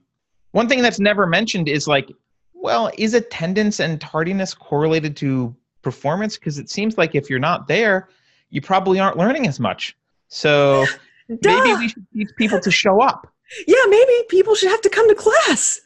[0.52, 2.12] one thing that's never mentioned is like
[2.54, 7.68] well is attendance and tardiness correlated to performance because it seems like if you're not
[7.68, 8.10] there
[8.50, 9.96] you probably aren't learning as much
[10.30, 10.86] so
[11.30, 13.28] maybe we should teach people to show up
[13.66, 15.80] yeah, maybe people should have to come to class.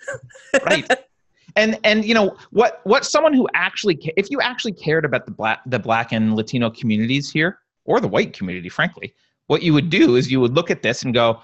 [0.66, 0.90] right
[1.56, 5.32] and and you know what what someone who actually if you actually cared about the
[5.32, 9.14] black the black and latino communities here or the white community frankly
[9.48, 11.42] what you would do is you would look at this and go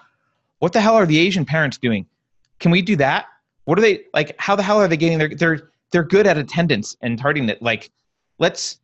[0.60, 2.06] what the hell are the asian parents doing?
[2.60, 3.28] Can we do that?
[3.66, 6.38] What are they like how the hell are they getting their they're they're good at
[6.38, 7.92] attendance and tardiness like
[8.40, 8.80] let's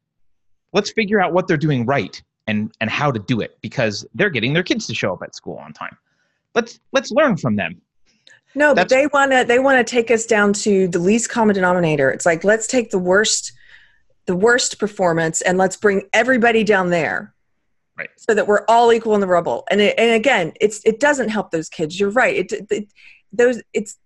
[0.74, 4.30] let's figure out what they're doing right and and how to do it because they're
[4.30, 5.98] getting their kids to show up at school on time.
[6.54, 7.82] Let's let's learn from them
[8.56, 11.56] No, but they want to they want to take us down to the least common
[11.56, 12.10] denominator.
[12.10, 13.52] It's like let's take the worst
[14.26, 17.34] the worst performance and let's bring everybody down there.
[17.98, 18.10] Right.
[18.18, 19.66] So that we're all equal in the rubble.
[19.70, 22.00] And it, and again, it's it doesn't help those kids.
[22.00, 22.52] You're right.
[22.52, 22.88] It, it
[23.32, 23.98] those it's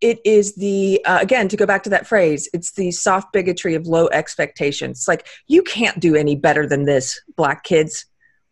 [0.00, 3.74] it is the uh, again to go back to that phrase it's the soft bigotry
[3.74, 8.04] of low expectations it's like you can't do any better than this black kids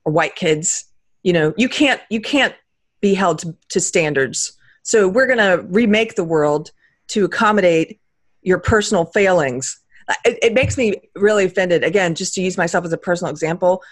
[0.05, 0.87] or white kids
[1.23, 2.55] you know you can't you can't
[3.01, 6.71] be held to, to standards so we're going to remake the world
[7.09, 8.01] to accommodate
[8.43, 9.81] your personal failings.
[10.25, 11.83] It, it makes me really offended.
[11.83, 13.83] Again, just to use myself as a personal example,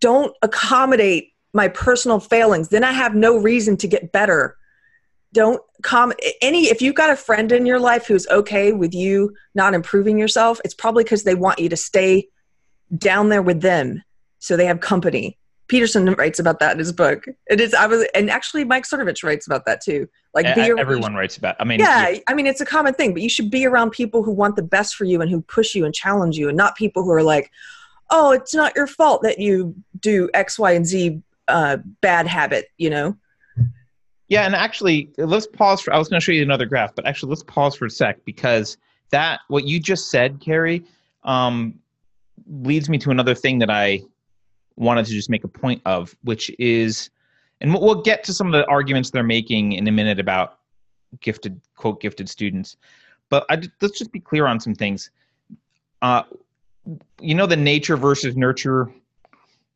[0.00, 2.68] don't accommodate my personal failings.
[2.68, 4.56] Then I have no reason to get better.
[5.32, 9.34] Don't com any if you've got a friend in your life who's okay with you
[9.54, 12.28] not improving yourself, it's probably because they want you to stay
[12.96, 14.02] down there with them.
[14.40, 15.38] so they have company.
[15.68, 17.26] Peterson writes about that in his book.
[17.48, 20.08] It is I was and actually Mike Cernovich writes about that too.
[20.34, 21.56] Like around- everyone writes about.
[21.60, 24.22] I mean, yeah, I mean it's a common thing, but you should be around people
[24.22, 26.76] who want the best for you and who push you and challenge you, and not
[26.76, 27.50] people who are like,
[28.10, 32.68] "Oh, it's not your fault that you do X, Y, and Z uh, bad habit."
[32.78, 33.16] You know?
[34.28, 35.92] Yeah, and actually, let's pause for.
[35.92, 38.24] I was going to show you another graph, but actually, let's pause for a sec
[38.24, 38.78] because
[39.10, 40.84] that what you just said, Keri,
[41.24, 41.74] um,
[42.46, 44.02] leads me to another thing that I
[44.78, 47.10] wanted to just make a point of, which is,
[47.60, 50.58] and we'll- get to some of the arguments they're making in a minute about
[51.20, 52.76] gifted quote gifted students,
[53.28, 55.10] but I, let's just be clear on some things.
[56.00, 56.22] Uh,
[57.20, 58.92] you know, the nature versus nurture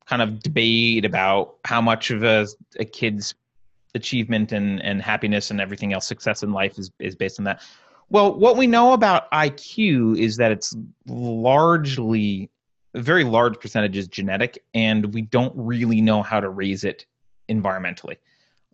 [0.07, 2.47] kind of debate about how much of a,
[2.79, 3.35] a kid's
[3.95, 7.63] achievement and, and happiness and everything else success in life is, is based on that
[8.09, 10.75] well what we know about iq is that it's
[11.07, 12.49] largely
[12.95, 17.07] a very large percentage is genetic and we don't really know how to raise it
[17.49, 18.17] environmentally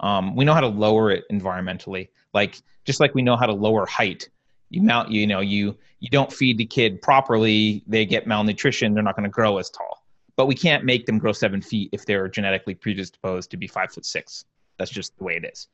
[0.00, 3.54] um, we know how to lower it environmentally like just like we know how to
[3.54, 4.28] lower height
[4.70, 9.02] you mount you know you you don't feed the kid properly they get malnutrition they're
[9.02, 10.04] not going to grow as tall
[10.36, 13.90] but we can't make them grow seven feet if they're genetically predisposed to be five
[13.92, 14.44] foot six
[14.78, 15.68] that's just the way it is.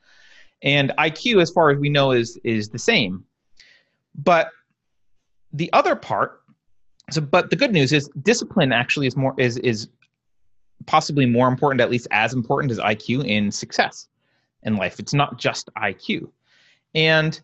[0.63, 3.25] And IQ, as far as we know, is is the same.
[4.17, 4.49] But
[5.53, 6.41] the other part,
[7.11, 9.89] so but the good news is discipline actually is more is is
[10.87, 14.09] possibly more important, at least as important as IQ in success
[14.63, 14.99] in life.
[14.99, 16.31] It's not just IQ.
[16.95, 17.41] And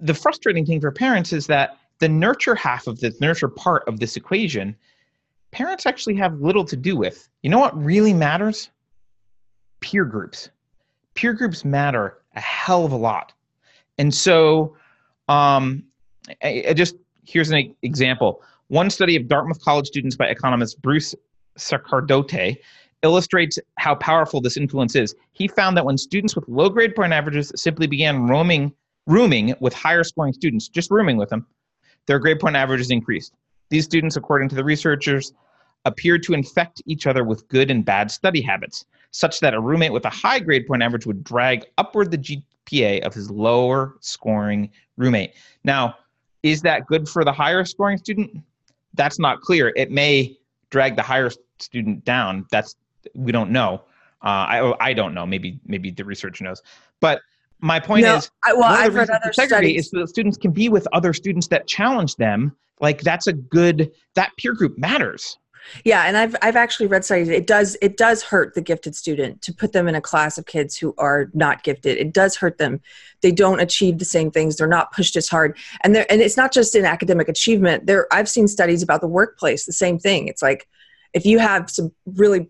[0.00, 4.00] the frustrating thing for parents is that the nurture half of the nurture part of
[4.00, 4.76] this equation,
[5.50, 7.28] parents actually have little to do with.
[7.42, 8.70] You know what really matters?
[9.80, 10.50] peer groups.
[11.14, 13.32] Peer groups matter a hell of a lot.
[13.98, 14.76] And so,
[15.28, 15.84] um,
[16.42, 18.42] I, I just here's an example.
[18.68, 21.14] One study of Dartmouth College students by economist Bruce
[21.56, 22.58] Sacerdote
[23.02, 25.14] illustrates how powerful this influence is.
[25.32, 28.72] He found that when students with low grade point averages simply began roaming,
[29.06, 31.46] rooming with higher scoring students, just rooming with them,
[32.06, 33.34] their grade point averages increased.
[33.70, 35.32] These students, according to the researchers,
[35.84, 39.92] appeared to infect each other with good and bad study habits, such that a roommate
[39.92, 44.70] with a high grade point average would drag upward the GPA of his lower scoring
[44.96, 45.34] roommate.
[45.62, 45.94] Now,
[46.42, 48.42] is that good for the higher scoring student?
[48.94, 49.72] That's not clear.
[49.76, 50.38] It may
[50.70, 52.46] drag the higher student down.
[52.50, 52.76] That's
[53.14, 53.82] we don't know.
[54.22, 55.26] Uh, I I don't know.
[55.26, 56.62] Maybe maybe the research knows.
[57.00, 57.20] But
[57.60, 59.84] my point No, is, I, well, I've read other studies.
[59.84, 62.54] is so that students can be with other students that challenge them.
[62.80, 65.38] Like that's a good that peer group matters.
[65.84, 67.28] Yeah, and I've I've actually read studies.
[67.28, 70.46] It does it does hurt the gifted student to put them in a class of
[70.46, 71.98] kids who are not gifted.
[71.98, 72.80] It does hurt them.
[73.20, 74.56] They don't achieve the same things.
[74.56, 75.56] They're not pushed as hard.
[75.82, 77.86] And they and it's not just in academic achievement.
[77.86, 79.66] There I've seen studies about the workplace.
[79.66, 80.28] The same thing.
[80.28, 80.68] It's like
[81.12, 82.48] if you have some really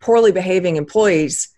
[0.00, 1.48] poorly behaving employees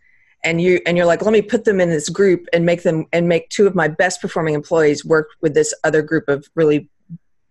[0.44, 3.07] and you and you're like let me put them in this group and make them
[3.12, 6.88] and make two of my best performing employees work with this other group of really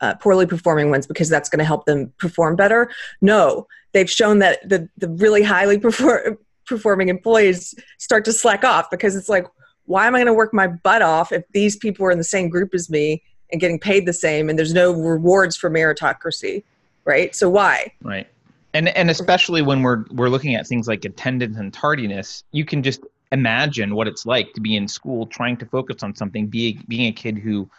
[0.02, 2.90] uh, poorly performing ones because that's going to help them perform better.
[3.22, 8.88] No they've shown that the, the really highly perform, performing employees start to slack off
[8.92, 9.48] because it's like
[9.86, 12.24] why am i going to work my butt off if these people are in the
[12.24, 16.62] same group as me and getting paid the same and there's no rewards for meritocracy
[17.10, 17.36] right?
[17.36, 17.92] So why?
[18.04, 18.28] Right.
[18.74, 22.84] And and especially when we're we're looking at things like attendance and tardiness, you can
[22.84, 26.84] just imagine what it's like to be in school trying to focus on something, being
[26.88, 27.70] being a kid who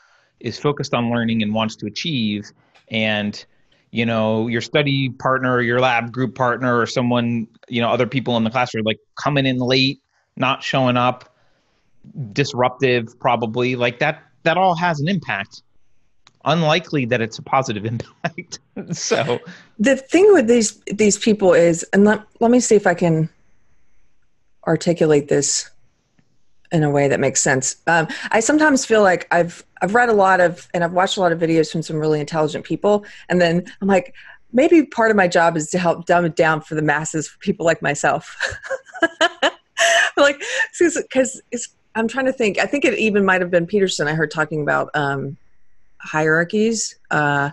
[0.41, 2.51] is focused on learning and wants to achieve.
[2.89, 3.45] And
[3.93, 8.07] you know your study partner or your lab group partner or someone you know other
[8.07, 10.01] people in the class are like coming in late
[10.37, 11.35] not showing up
[12.33, 15.63] disruptive probably like that that all has an impact.
[16.47, 18.61] Unlikely that it's a positive impact.
[18.93, 19.41] So
[19.79, 23.29] the thing with these these people is and let, let me see if i can
[24.67, 25.71] articulate this
[26.73, 27.77] in a way that makes sense.
[27.87, 31.21] Um, i sometimes feel like i've i've read a lot of and i've watched a
[31.21, 33.05] lot of videos from some really intelligent people.
[33.29, 34.15] And then i'm like
[34.53, 37.39] maybe part of my job is to help dumb it down for the masses for
[37.39, 38.37] people like myself.
[40.17, 40.43] Like
[40.79, 41.43] because
[41.95, 44.61] i'm trying to think i think it even might have been peterson i heard talking
[44.61, 45.39] about um,
[46.01, 46.99] hierarchies.
[47.11, 47.51] Uh,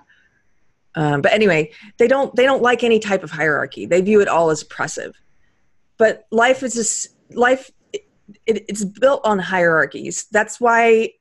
[0.96, 3.86] um, but anyway they don't they don't like any type of hierarchy.
[3.86, 5.16] They view it all as oppressive.
[5.98, 7.72] But life is just life
[8.28, 10.26] it, it, it's built on hierarchies.
[10.32, 11.12] That's why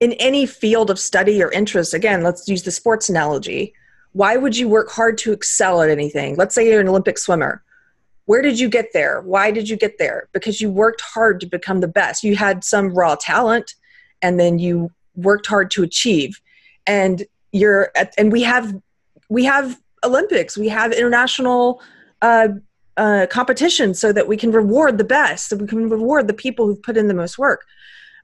[0.00, 3.74] in any field of study or interest again let's use the sports analogy.
[4.12, 6.36] Why would you work hard to excel at anything?
[6.36, 7.62] Let's say you're an olympic swimmer.
[8.26, 9.20] Where did you get there?
[9.20, 10.28] Why did you get there?
[10.32, 12.24] Because you worked hard to become the best.
[12.24, 13.74] You had some raw talent
[14.22, 16.40] and then you worked hard to achieve.
[16.86, 18.74] And you're at, and we have
[19.28, 20.56] we have Olympics.
[20.56, 21.80] We have international
[22.20, 22.48] uh,
[22.96, 26.66] uh, competition so that we can reward the best, so we can reward the people
[26.66, 27.64] who've put in the most work.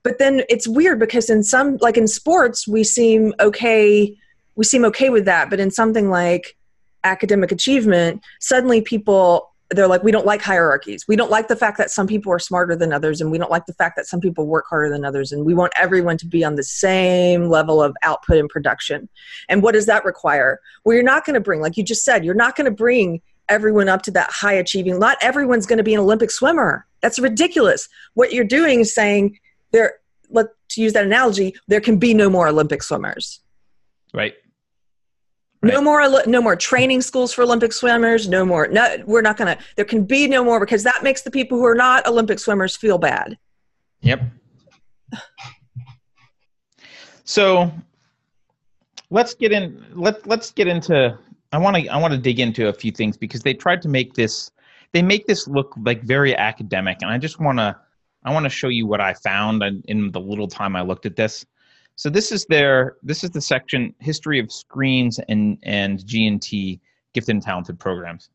[0.03, 4.17] But then it's weird because in some, like in sports, we seem okay.
[4.57, 6.57] We seem okay with that, but in something like
[7.05, 11.79] academic achievement, suddenly people they're like we don't like hierarchies we don't like the fact
[11.79, 14.21] that some people are smarter than others and we don't like the fact that some
[14.21, 17.81] people work harder than others and we want everyone to be on the same level
[17.81, 19.09] of output and production
[19.49, 22.25] and what does that require well you're not going to bring like you just said
[22.25, 25.83] you're not going to bring everyone up to that high achieving not everyone's going to
[25.85, 29.39] be an olympic swimmer that's ridiculous what you're doing is saying
[29.73, 29.95] there
[30.31, 33.41] let to use that analogy there can be no more olympic swimmers
[34.15, 34.35] right
[35.63, 35.75] Right.
[35.75, 38.27] No more, no more training schools for Olympic swimmers.
[38.29, 38.67] No more.
[38.69, 39.63] No, we're not going to.
[39.77, 42.77] There can be no more because that makes the people who are not Olympic swimmers
[42.77, 43.37] feel bad.
[44.01, 44.23] Yep.
[47.25, 47.71] So
[49.11, 49.85] let's get in.
[49.95, 51.19] Let Let's get into.
[51.53, 51.89] I want to.
[51.89, 54.51] I want to dig into a few things because they tried to make this.
[54.93, 57.77] They make this look like very academic, and I just want to.
[58.25, 61.17] I want to show you what I found in, the little time I looked at
[61.17, 61.47] this.
[61.97, 66.81] So this is their this is the section history of screens and and G&T
[67.15, 68.31] gifted and talented programs.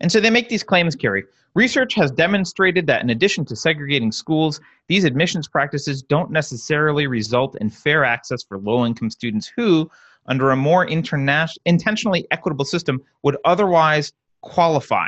[0.00, 1.24] And so they make these claims, Keri.
[1.54, 7.56] Research has demonstrated that in addition to segregating schools, these admissions practices don't necessarily result
[7.60, 9.88] in fair access for low income students who,
[10.26, 15.06] under a more interna- intentionally equitable system, would otherwise qualify.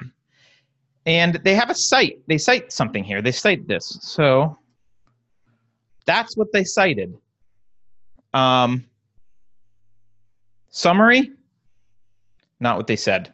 [1.07, 2.21] And they have a cite.
[2.27, 3.23] They cite something here.
[3.23, 3.99] They cite this.
[4.03, 4.59] So
[6.05, 7.17] that's what they cited.
[8.35, 8.85] Um,
[10.71, 11.33] summary,
[12.61, 13.33] not what they said.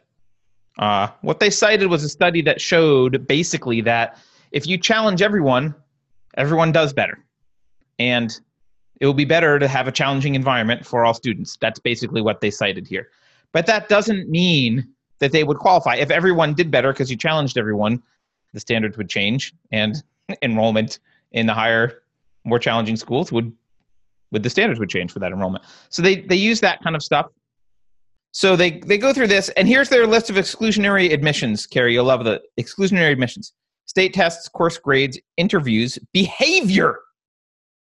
[0.77, 4.17] Uh, what they cited was a study that showed basically that
[4.51, 5.75] if you challenge everyone,
[6.35, 7.23] everyone does better.
[7.99, 8.39] And
[8.99, 11.57] it will be better to have a challenging environment for all students.
[11.59, 13.09] That's basically what they cited here.
[13.51, 14.87] But that doesn't mean
[15.19, 15.95] that they would qualify.
[15.95, 18.01] If everyone did better because you challenged everyone,
[18.53, 20.03] the standards would change and
[20.41, 20.99] enrollment
[21.31, 22.03] in the higher,
[22.43, 23.51] more challenging schools would
[24.31, 25.63] with the standards would change for that enrollment.
[25.89, 27.27] So they they use that kind of stuff.
[28.31, 31.67] So they they go through this, and here's their list of exclusionary admissions.
[31.67, 33.53] Keri, you'll love the exclusionary admissions:
[33.85, 36.99] state tests, course grades, interviews, behavior,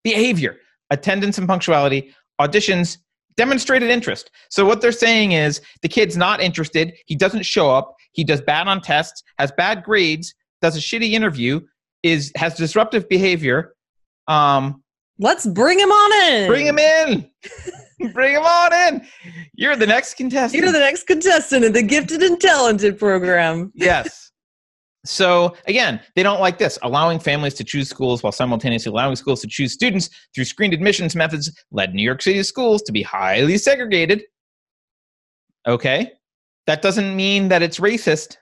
[0.04, 0.58] behavior,
[0.92, 2.98] attendance and punctuality, auditions,
[3.36, 4.30] demonstrated interest.
[4.50, 6.94] So what they're saying is the kid's not interested.
[7.08, 7.96] He doesn't show up.
[8.12, 11.62] He does bad on tests, has bad grades, does a shitty interview,
[12.04, 13.74] is has disruptive behavior.
[14.28, 14.84] Um,
[15.18, 16.48] Let's bring him on in.
[16.48, 17.30] Bring him in.
[18.14, 19.08] bring him on in.
[19.54, 20.62] You're the next contestant.
[20.62, 23.72] You're the next contestant in the gifted and talented program.
[23.76, 24.31] yes.
[25.06, 26.78] So again, they don't like this.
[26.84, 31.16] Allowing families to choose schools while simultaneously allowing schools to choose students through screened admissions
[31.16, 34.24] methods led New York City schools to be highly segregated.
[35.68, 36.12] Okay.
[36.68, 38.38] That doesn't mean that it's racist.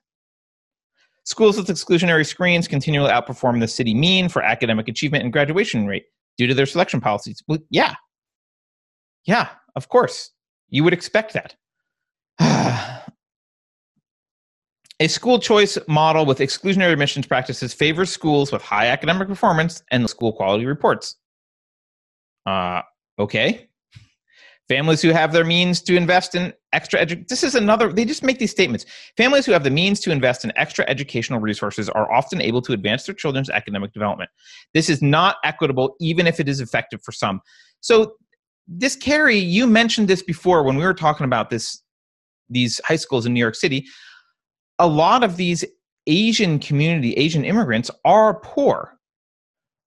[1.23, 6.05] Schools with exclusionary screens continually outperform the city mean for academic achievement and graduation rate
[6.37, 7.41] due to their selection policies.
[7.47, 7.95] Well, yeah.
[9.25, 10.31] Yeah, of course.
[10.69, 11.55] You would expect that.
[15.01, 20.09] A school choice model with exclusionary admissions practices favors schools with high academic performance and
[20.09, 21.15] school quality reports.
[22.45, 22.81] Uh,
[23.17, 23.69] okay.
[24.67, 28.23] Families who have their means to invest in extra edu- this is another they just
[28.23, 28.85] make these statements.
[29.17, 32.73] Families who have the means to invest in extra educational resources are often able to
[32.73, 34.29] advance their children's academic development.
[34.73, 37.41] This is not equitable even if it is effective for some.
[37.79, 38.13] So
[38.67, 41.81] this Keri, you mentioned this before when we were talking about this
[42.49, 43.85] these high schools in New York City.
[44.79, 45.63] A lot of these
[46.07, 48.97] Asian community, Asian immigrants are poor.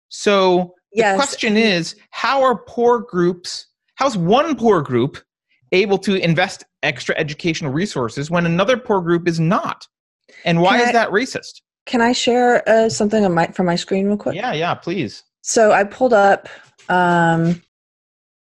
[0.10, 5.17] So the question is, how are poor groups How's one poor group
[5.71, 9.88] able to invest extra educational resources when another poor group is not?
[10.45, 11.62] And why is that racist?
[11.88, 14.36] Can I share uh, something on my, from my screen real quick?
[14.36, 15.24] Yeah, yeah, please.
[15.41, 16.47] So I pulled up
[16.89, 17.62] um,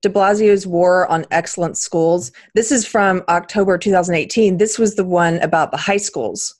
[0.05, 2.31] de Blasio's War on Excellent Schools.
[2.53, 4.57] This is from October 2018.
[4.57, 6.53] This was the one about the high schools,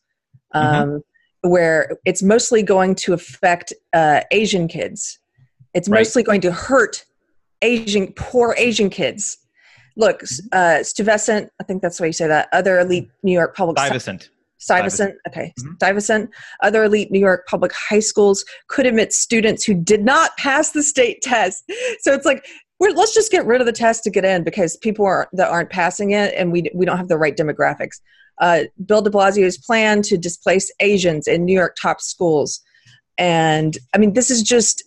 [0.56, 0.76] mm-hmm.
[0.76, 1.50] um, mm-hmm.
[1.50, 5.20] where it's mostly going to affect uh, Asian kids.
[5.76, 6.00] It's right.
[6.00, 7.06] mostly going to hurt
[7.62, 9.38] Asian, poor Asian kids.
[9.96, 12.50] Look, uh, Stuyvesant, I think that's the way you say that.
[12.52, 14.30] Other elite New York public Stuyvesant.
[14.58, 15.76] Stuyvesant, okay, mm-hmm.
[15.76, 16.32] Stuyvesant.
[16.64, 20.82] Other elite New York public high schools could admit students who did not pass the
[20.82, 21.64] state test.
[22.02, 22.46] So it's like
[22.80, 25.50] we're, let's just get rid of the test to get in because people are, that
[25.50, 28.02] aren't passing it and we, we don't have the right demographics.
[28.40, 32.62] Uh, Bill de Blasio's plan to displace Asians in New York top schools.
[33.18, 34.84] And I mean, this is just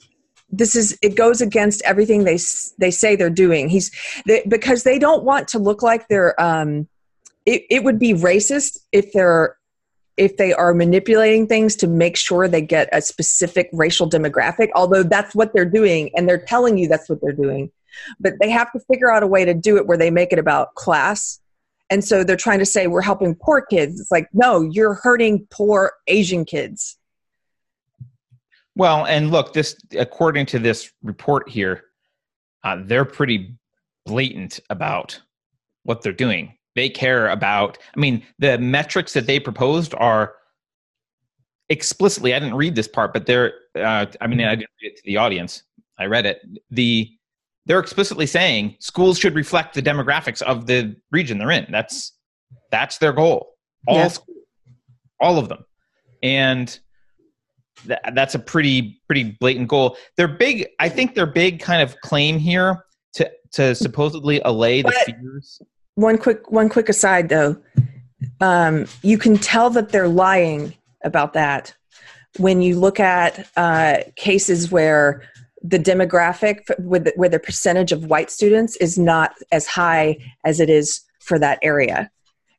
[0.51, 2.39] this is it goes against everything they
[2.78, 3.91] they say they're doing he's
[4.26, 6.89] they, because they don't want to look like they're um
[7.45, 9.57] it, it would be racist if they're
[10.16, 15.03] if they are manipulating things to make sure they get a specific racial demographic although
[15.03, 17.70] that's what they're doing and they're telling you that's what they're doing
[18.20, 20.39] but they have to figure out a way to do it where they make it
[20.39, 21.41] about class
[21.91, 25.47] and so they're trying to say we're helping poor kids it's like no you're hurting
[25.51, 26.99] poor asian kids
[28.78, 31.82] Well, and look, this according to this report here,
[32.62, 33.57] uh, they're pretty
[34.07, 35.20] blatant about
[35.82, 36.55] what they're doing.
[36.76, 37.76] They care about.
[37.97, 40.36] I mean, the metrics that they proposed are
[41.68, 42.34] explicitly.
[42.34, 43.53] I didn't read this part, but they're.
[43.74, 45.64] Uh, I mean, I didn't read it to the audience.
[45.99, 46.41] I read it.
[46.70, 47.11] The
[47.68, 51.66] they're explicitly saying schools should reflect the demographics of the region they're in.
[51.70, 52.12] That's
[52.72, 53.54] that's their goal.
[53.86, 54.08] All Yeah.
[54.08, 54.38] schools,
[55.20, 55.64] all of them,
[56.22, 56.76] and
[57.86, 59.96] that, that's a pretty pretty blatant goal.
[60.16, 64.88] Their big, I think, their big kind of claim here to to supposedly allay the
[64.88, 65.62] But- fears.
[65.94, 67.56] one quick one quick aside though
[68.40, 71.74] um, you can tell that they're lying about that
[72.38, 75.22] when you look at uh, cases where
[75.62, 80.61] the demographic with the, where the percentage of white students is not as high as
[80.61, 82.11] it is for that area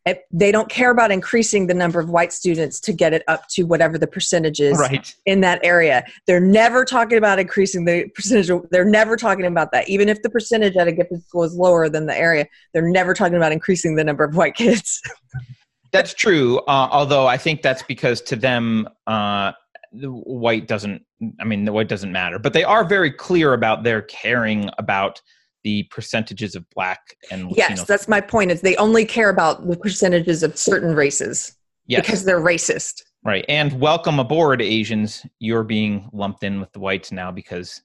[0.05, 3.47] It- they don't care about increasing the number of white students to get it up
[3.49, 5.13] to whatever the percentage is Right.
[5.25, 6.03] in that area.
[6.25, 8.49] They're never talking about increasing the percentage.
[8.49, 9.87] Of, they're never talking about that.
[9.89, 13.13] Even if the percentage at a given school is lower than the area, they're never
[13.13, 15.01] talking about increasing the number of white kids.
[15.91, 16.59] That's true.
[16.59, 19.51] Uh, although I think that's because to them, uh,
[19.91, 21.03] the white doesn't.
[21.39, 22.39] I mean, the white doesn't matter.
[22.39, 25.21] But they are very clear about their caring about
[25.63, 27.67] the percentages of black and Latino.
[27.69, 28.51] yes, that's my point.
[28.51, 33.03] Is they only care about the percentages of certain races yes, because they're racist.
[33.23, 33.43] right.
[33.49, 35.25] And welcome aboard, Asians.
[35.39, 37.81] You're being lumped in with the whites now because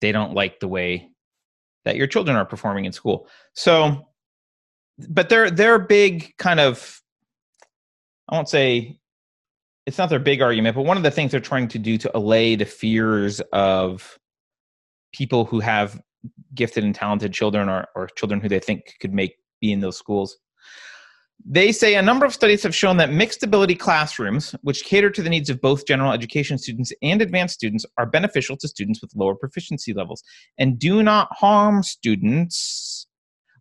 [0.00, 1.10] they don't like the way
[1.84, 3.26] that your children are performing in school.
[3.54, 4.06] So,
[5.08, 7.02] but they're they're big kind of.
[8.28, 8.99] I won't say
[9.86, 12.16] it's not their big argument, but one of the things they're trying to do to
[12.16, 14.18] allay the fears of
[15.12, 16.00] people who have
[16.54, 19.96] gifted and talented children or, or children who they think could make be in those
[19.96, 20.38] schools.
[21.44, 25.22] They say a number of studies have shown that mixed ability classrooms, which cater to
[25.22, 29.16] the needs of both general education students and advanced students, are beneficial to students with
[29.16, 30.22] lower proficiency levels
[30.58, 33.06] and do not harm students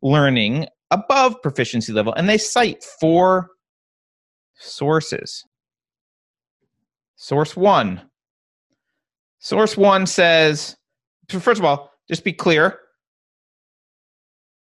[0.02, 2.14] learning above proficiency level.
[2.14, 3.52] And they cite four
[4.56, 5.46] sources.
[7.22, 8.02] Source one.
[9.40, 10.78] Source one says,
[11.28, 12.80] first of all, just be clear.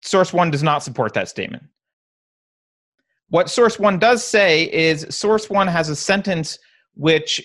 [0.03, 1.63] Source one does not support that statement.
[3.29, 6.59] What source one does say is source one has a sentence
[6.95, 7.41] which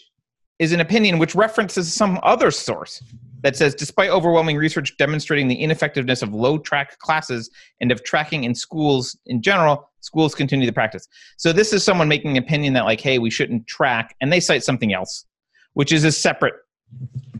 [0.59, 3.01] is an opinion which references some other source
[3.43, 7.51] that says despite overwhelming research demonstrating the ineffectiveness of low track classes
[7.81, 11.09] and of tracking in schools in general, schools continue the practice.
[11.36, 14.40] So this is someone making an opinion that like, hey, we shouldn't track, and they
[14.40, 15.24] cite something else,
[15.72, 16.55] which is a separate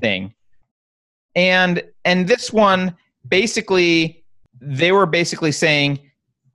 [0.01, 0.35] thing.
[1.37, 2.97] And and this one
[3.29, 4.25] basically
[4.61, 5.99] they were basically saying,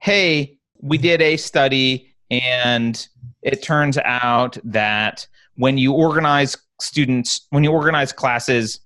[0.00, 3.06] hey, we did a study and
[3.42, 8.80] it turns out that when you organize students, when you organize classes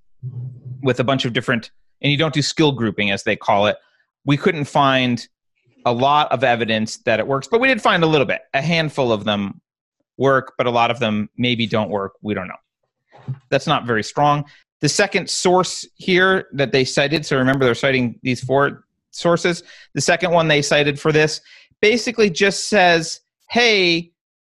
[0.81, 1.71] with a bunch of different
[2.01, 3.77] and you don't do skill grouping as they call it,
[4.25, 5.27] we couldn't find
[5.85, 8.41] a lot of evidence that it works, but we did find a little bit.
[8.53, 9.61] A handful of them
[10.17, 12.13] work, but a lot of them maybe don't work.
[12.21, 12.55] We don't know.
[13.49, 14.45] That's not very strong.
[14.81, 19.63] The second source here that they cited, so remember they're citing these four sources.
[19.93, 21.41] The second one they cited for this
[21.81, 24.11] basically just says, hey,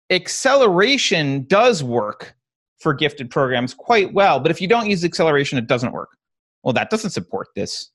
[0.09, 2.35] acceleration does work
[2.79, 6.09] for gifted programs quite well, but if you don't use acceleration, it doesn't work.
[6.63, 7.91] Well, that doesn't support this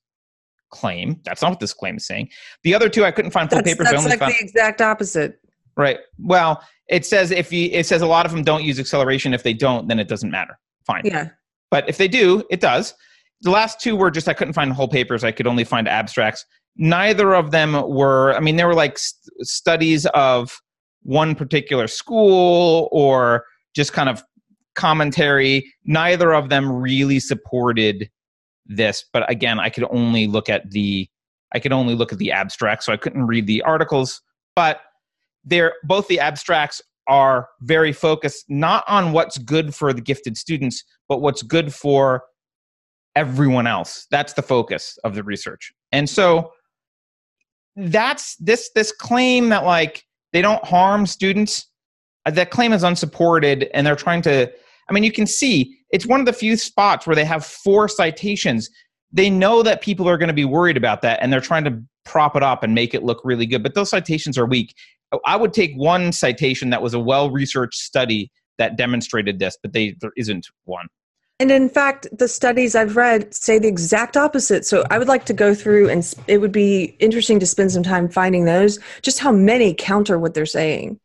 [0.75, 1.19] claim.
[1.23, 2.29] That's not what this claim is saying.
[2.63, 3.89] The other two, I couldn't find full That's, papers.
[3.89, 5.39] That's like found, the exact opposite.
[5.77, 5.99] right.
[6.19, 9.33] Well, it says if you, it says a lot of them don't use acceleration.
[9.33, 10.57] If they don't, then it doesn't matter.
[10.85, 11.03] Fine.
[11.05, 11.29] Yeah.
[11.71, 12.93] But if they do, it does.
[13.41, 15.23] The last two were just I couldn't find whole papers.
[15.23, 16.45] I could only find abstracts.
[16.77, 18.35] Neither of them were.
[18.35, 20.59] I mean, they were like st- studies of
[21.03, 23.45] one particular school or
[23.75, 24.23] just kind of
[24.75, 25.71] commentary.
[25.85, 28.09] Neither of them really supported
[28.65, 29.05] this.
[29.13, 31.07] But again, I could only look at the
[31.53, 34.21] I could only look at the abstracts, so I couldn't read the articles.
[34.55, 34.81] But
[35.43, 40.83] they're both the abstracts are very focused not on what's good for the gifted students,
[41.07, 42.23] but what's good for
[43.15, 44.07] everyone else.
[44.11, 45.71] That's the focus of the research.
[45.91, 46.51] And so
[47.75, 50.03] that's this this claim that like
[50.33, 51.67] they don't harm students.
[52.25, 54.51] uh, That claim is unsupported, and they're trying to.
[54.89, 57.87] I mean, you can see it's one of the few spots where they have four
[57.87, 58.69] citations.
[59.11, 61.81] They know that people are going to be worried about that, and they're trying to
[62.03, 63.63] prop it up and make it look really good.
[63.63, 64.75] But those citations are weak.
[65.25, 69.73] I would take one citation that was a well researched study that demonstrated this, but
[69.73, 70.87] they there isn't one.
[71.39, 74.65] And in fact, the studies I've read say the exact opposite.
[74.65, 77.83] So I would like to go through and it would be interesting to spend some
[77.83, 80.97] time finding those, just how many counter what they're saying.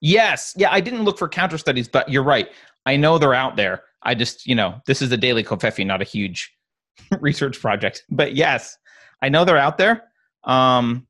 [0.00, 0.54] Yes.
[0.56, 2.48] Yeah, I didn't look for counter studies, but you're right.
[2.86, 3.82] I know they're out there.
[4.04, 6.52] I just, you know, this is a daily Covfefe, not a huge
[7.20, 8.04] research project.
[8.10, 8.76] But yes,
[9.22, 10.04] I know they're out there.
[10.44, 11.06] Um,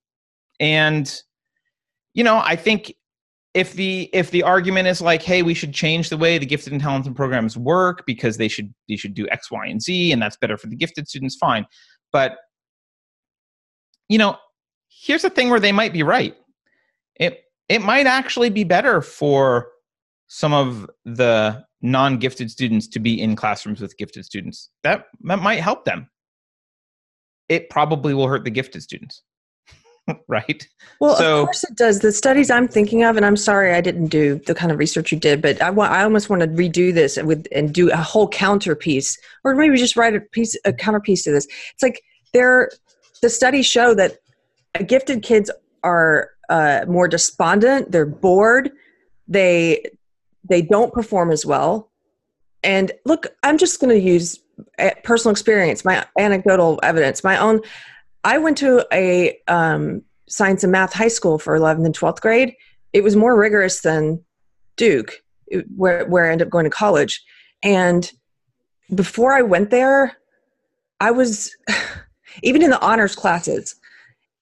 [0.60, 1.12] and
[2.14, 2.94] you know, I think
[3.54, 6.72] if the if the argument is like hey we should change the way the gifted
[6.72, 10.20] and talented programs work because they should they should do x y and z and
[10.20, 11.64] that's better for the gifted students fine
[12.12, 12.36] but
[14.08, 14.36] you know
[14.88, 16.36] here's the thing where they might be right
[17.14, 19.68] it it might actually be better for
[20.26, 25.60] some of the non-gifted students to be in classrooms with gifted students that, that might
[25.60, 26.08] help them
[27.48, 29.22] it probably will hurt the gifted students
[30.28, 30.66] right?
[31.00, 32.00] Well, so, of course it does.
[32.00, 35.10] The studies I'm thinking of, and I'm sorry I didn't do the kind of research
[35.12, 37.96] you did, but I want I almost want to redo this with and do a
[37.96, 41.46] whole counter piece, or maybe just write a piece a counter piece to this.
[41.72, 42.70] It's like there,
[43.22, 44.18] the studies show that
[44.86, 45.50] gifted kids
[45.82, 47.90] are uh, more despondent.
[47.90, 48.72] They're bored.
[49.26, 49.86] They
[50.48, 51.90] they don't perform as well.
[52.62, 54.38] And look, I'm just going to use
[54.78, 57.60] eh, personal experience, my anecdotal evidence, my own.
[58.24, 62.54] I went to a um, science and math high school for 11th and 12th grade.
[62.92, 64.24] It was more rigorous than
[64.76, 65.12] Duke,
[65.76, 67.22] where, where I ended up going to college.
[67.62, 68.10] And
[68.94, 70.16] before I went there,
[71.00, 71.54] I was,
[72.42, 73.74] even in the honors classes,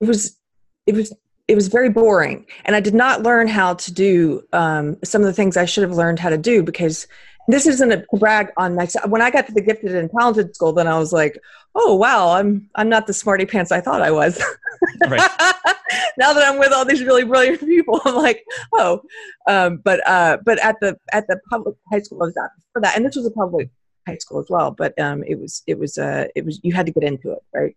[0.01, 0.39] it was,
[0.87, 1.13] it was,
[1.53, 2.47] it was very boring.
[2.65, 5.83] And I did not learn how to do um, some of the things I should
[5.83, 7.07] have learned how to do because
[7.47, 9.11] this isn't a brag on myself.
[9.11, 11.39] When I got to the gifted and talented school, then I was like,
[11.75, 14.39] oh wow, I'm I'm not the smarty pants I thought I was.
[15.03, 19.03] now that I'm with all these really brilliant people, I'm like, oh.
[19.47, 22.81] Um, but uh, but at the at the public high school, I was not for
[22.81, 23.69] that, and this was a public
[24.07, 24.71] high school as well.
[24.71, 27.43] But um, it was it was uh, it was you had to get into it,
[27.53, 27.77] right?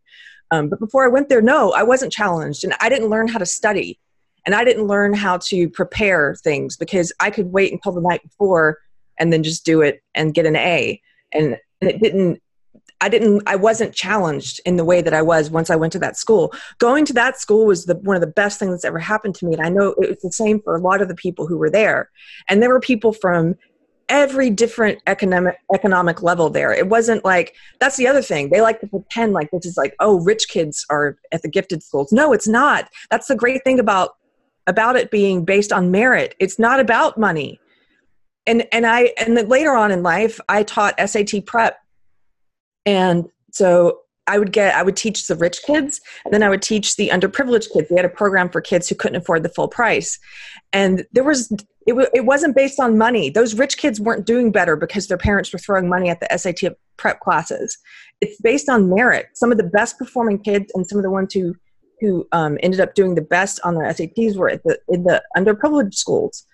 [0.51, 3.39] Um, but before I went there, no, I wasn't challenged, and I didn't learn how
[3.39, 3.99] to study,
[4.45, 8.21] and I didn't learn how to prepare things because I could wait until the night
[8.23, 8.79] before
[9.19, 11.01] and then just do it and get an A.
[11.33, 12.41] And, and it didn't
[13.01, 15.99] I didn't I wasn't challenged in the way that I was once I went to
[15.99, 16.53] that school.
[16.79, 19.45] Going to that school was the one of the best things that's ever happened to
[19.45, 21.57] me and I know it was the same for a lot of the people who
[21.57, 22.09] were there.
[22.47, 23.55] And there were people from
[24.09, 26.71] every different economic economic level there.
[26.71, 28.49] It wasn't like that's the other thing.
[28.49, 31.83] They like to pretend like this is like oh rich kids are at the gifted
[31.83, 32.11] schools.
[32.11, 32.89] No, it's not.
[33.09, 34.15] That's the great thing about
[34.67, 36.35] about it being based on merit.
[36.39, 37.59] It's not about money
[38.47, 41.77] and and I and then later on in life, I taught SAT prep,
[42.85, 46.61] and so I would get I would teach the rich kids, and then I would
[46.61, 47.87] teach the underprivileged kids.
[47.89, 50.19] We had a program for kids who couldn't afford the full price,
[50.73, 51.51] and there was
[51.85, 53.29] it, w- it wasn't based on money.
[53.29, 56.73] Those rich kids weren't doing better because their parents were throwing money at the SAT
[56.97, 57.77] prep classes.
[58.21, 59.27] It's based on merit.
[59.33, 61.55] Some of the best performing kids and some of the ones who
[62.01, 65.23] who um, ended up doing the best on their SATs were at the in the
[65.37, 66.45] underprivileged schools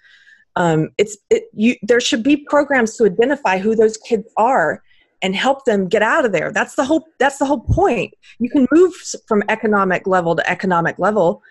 [0.55, 4.83] um, it's it, you there should be programs to identify who those kids are
[5.21, 8.49] and help them get out of there that's the whole that's the whole point you
[8.49, 8.93] can move
[9.27, 11.41] from economic level to economic level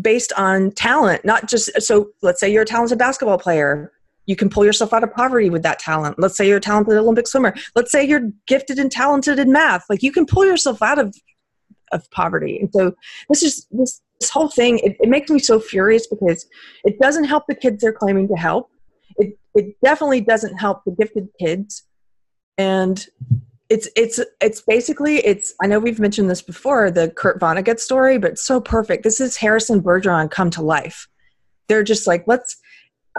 [0.00, 3.92] based on talent not just so let's say you're a talented basketball player.
[4.26, 6.18] You can pull yourself out of poverty with that talent.
[6.18, 7.54] Let's say you're a talented olympic swimmer.
[7.76, 9.84] Let's say you're gifted and talented in math.
[9.88, 11.14] Like you can pull yourself out of
[11.92, 12.58] of poverty.
[12.58, 12.94] And so
[13.28, 16.46] this is this this whole thing it, it, makes me so furious because
[16.84, 18.70] it doesn't help the kids they're claiming to help.
[19.18, 21.84] It, it definitely doesn't help the gifted kids.
[22.58, 23.06] And
[23.68, 28.18] it's it's it's basically it's i know we've mentioned this before the kurt vonnegut story
[28.18, 29.02] but so perfect.
[29.02, 31.08] This is harrison bergeron come to life.
[31.68, 32.56] They're just like let's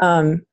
[0.02, 0.46] um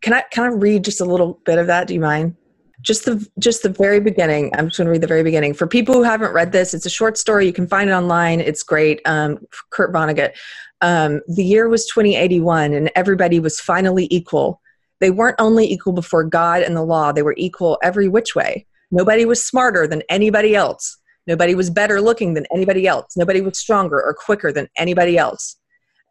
[0.00, 1.86] can i can i read just a little bit of that?
[1.86, 2.36] Do you mind?
[2.80, 4.50] Just the just the very beginning.
[4.56, 5.54] I'm just going to read the very beginning.
[5.54, 7.46] For people who haven't read this it's a short story.
[7.46, 8.40] You can find it online.
[8.40, 9.00] It's great.
[9.04, 9.38] Um,
[9.70, 10.32] kurt vonnegut.
[10.80, 14.60] Um, the year was 2081 and everybody was finally equal.
[14.98, 17.12] They weren't only equal before god and the law.
[17.12, 20.98] They were equal every which way nobody was smarter than anybody else.
[21.26, 23.16] Nobody was better looking than anybody else.
[23.16, 25.56] Nobody was stronger or quicker than anybody else.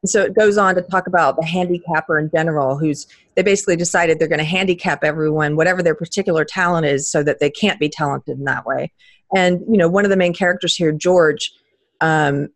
[0.04, 3.76] And so it goes on to talk about the handicapper in general, who's they basically
[3.76, 7.80] decided they're going to handicap everyone, whatever their particular talent is, so that they can't
[7.80, 8.92] be talented in that way.
[9.36, 11.52] And you know, one of the main characters here, George,
[12.02, 12.50] um,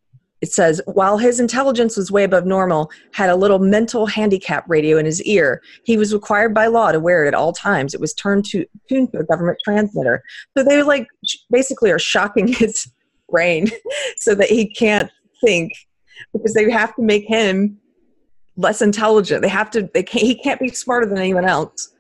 [0.45, 4.95] it says while his intelligence was way above normal, had a little mental handicap radio
[4.99, 5.59] in his ear.
[5.85, 7.95] He was required by law to wear it at all times.
[7.95, 10.21] It was turned to tuned to a government transmitter.
[10.55, 11.07] So they like
[11.49, 12.87] basically are shocking his
[13.27, 13.71] brain
[14.17, 15.09] so that he can't
[15.43, 15.71] think
[16.31, 17.79] because they have to make him
[18.55, 19.41] less intelligent.
[19.41, 19.89] They have to.
[19.95, 20.27] They can't.
[20.27, 21.91] He can't be smarter than anyone else.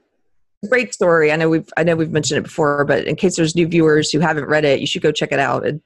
[0.69, 1.31] Great story.
[1.31, 1.73] I know we've.
[1.77, 4.65] I know we've mentioned it before, but in case there's new viewers who haven't read
[4.65, 5.65] it, you should go check it out.
[5.65, 5.81] And,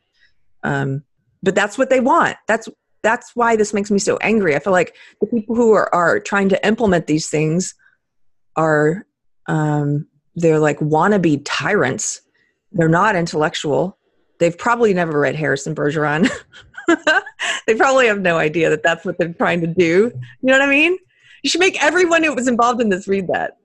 [0.63, 1.03] um,
[1.43, 2.37] but that's what they want.
[2.47, 2.67] That's
[3.01, 4.55] that's why this makes me so angry.
[4.55, 7.75] I feel like the people who are are trying to implement these things
[8.55, 9.05] are
[9.47, 12.21] um, they're like wannabe tyrants.
[12.71, 13.97] They're not intellectual.
[14.39, 16.29] They've probably never read Harrison Bergeron.
[17.67, 20.11] they probably have no idea that that's what they're trying to do.
[20.41, 20.97] You know what I mean?
[21.43, 23.57] You should make everyone who was involved in this read that.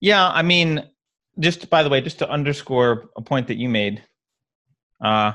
[0.00, 0.88] Yeah, I mean,
[1.38, 4.02] just by the way, just to underscore a point that you made,
[5.00, 5.32] uh,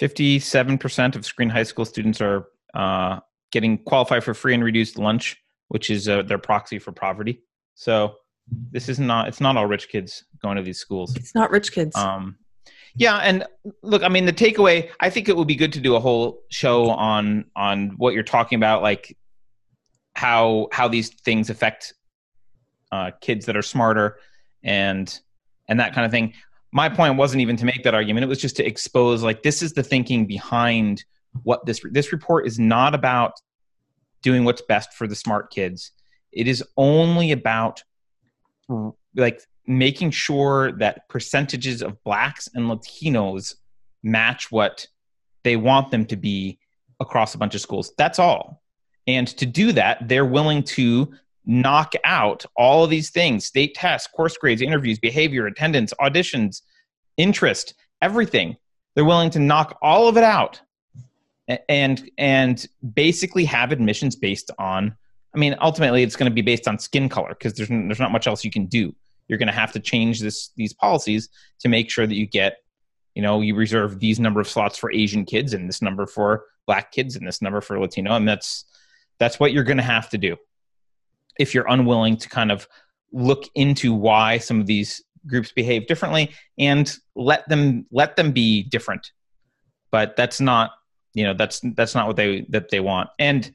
[0.00, 3.20] 57% of screen high school students are uh,
[3.50, 5.36] getting qualified for free and reduced lunch,
[5.68, 7.42] which is uh, their proxy for poverty.
[7.74, 8.16] So
[8.70, 11.16] this is not it's not all rich kids going to these schools.
[11.16, 11.96] It's not rich kids.
[11.96, 12.36] Um,
[12.94, 13.44] yeah, and
[13.82, 14.90] look, I mean, the takeaway.
[15.00, 18.22] I think it would be good to do a whole show on on what you're
[18.22, 19.16] talking about, like
[20.14, 21.92] how how these things affect
[22.92, 24.18] uh, kids that are smarter
[24.62, 25.20] and
[25.68, 26.32] and that kind of thing.
[26.76, 29.62] My point wasn't even to make that argument; it was just to expose, like, this
[29.62, 31.06] is the thinking behind
[31.42, 33.32] what this this report is not about
[34.20, 35.92] doing what's best for the smart kids.
[36.32, 37.82] It is only about
[39.14, 43.54] like making sure that percentages of blacks and Latinos
[44.02, 44.86] match what
[45.44, 46.58] they want them to be
[47.00, 47.92] across a bunch of schools.
[47.96, 48.62] That's all.
[49.06, 51.14] And to do that, they're willing to
[51.46, 56.62] knock out all of these things state tests, course grades, interviews, behavior, attendance, auditions,
[57.16, 58.56] interest, everything.
[58.94, 60.60] They're willing to knock all of it out
[61.68, 64.96] and and basically have admissions based on
[65.34, 68.12] I mean ultimately it's going to be based on skin color because there's there's not
[68.12, 68.94] much else you can do
[69.28, 71.28] you're going to have to change this these policies
[71.60, 72.58] to make sure that you get
[73.14, 76.44] you know you reserve these number of slots for asian kids and this number for
[76.66, 78.64] black kids and this number for latino and that's
[79.18, 80.36] that's what you're going to have to do
[81.38, 82.68] if you're unwilling to kind of
[83.12, 88.62] look into why some of these groups behave differently and let them let them be
[88.64, 89.10] different
[89.90, 90.70] but that's not
[91.14, 93.52] you know that's that's not what they that they want and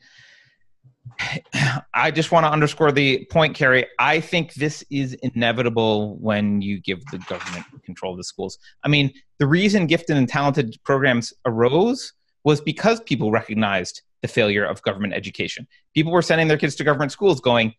[1.93, 3.85] I just want to underscore the point, Keri.
[3.99, 8.57] I think this is inevitable when you give the government control of the schools.
[8.83, 12.13] I mean, the reason gifted and talented programs arose
[12.43, 15.67] was because people recognized the failure of government education.
[15.93, 17.73] People were sending their kids to government schools going,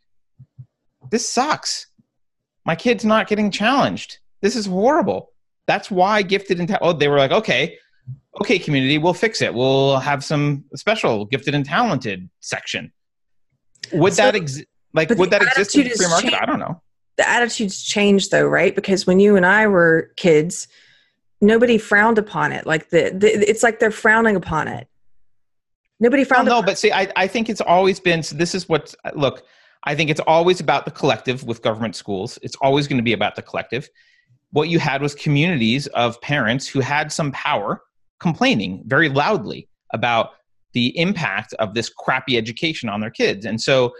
[1.10, 1.86] This sucks.
[2.64, 4.18] My kid's not getting challenged.
[4.40, 5.32] This is horrible.
[5.66, 7.78] That's why gifted and ta- oh, they were like, okay,
[8.40, 9.54] okay, community, we'll fix it.
[9.54, 12.92] We'll have some special gifted and talented section
[13.92, 14.66] would so, that exist?
[14.94, 16.30] Like, would that exist in the free market?
[16.30, 16.42] Changed.
[16.42, 16.80] I don't know.
[17.16, 18.74] The attitudes change, though, right?
[18.74, 20.68] Because when you and I were kids,
[21.42, 22.66] nobody frowned upon it.
[22.66, 24.88] Like the, the it's like they're frowning upon it.
[26.00, 26.48] Nobody frowned.
[26.48, 28.22] Well, no, but see, I, I think it's always been.
[28.22, 29.44] So this is what look.
[29.84, 32.38] I think it's always about the collective with government schools.
[32.40, 33.90] It's always going to be about the collective.
[34.52, 37.82] What you had was communities of parents who had some power
[38.20, 40.30] complaining very loudly about
[40.72, 43.44] the impact of this crappy education on their kids.
[43.44, 43.92] And so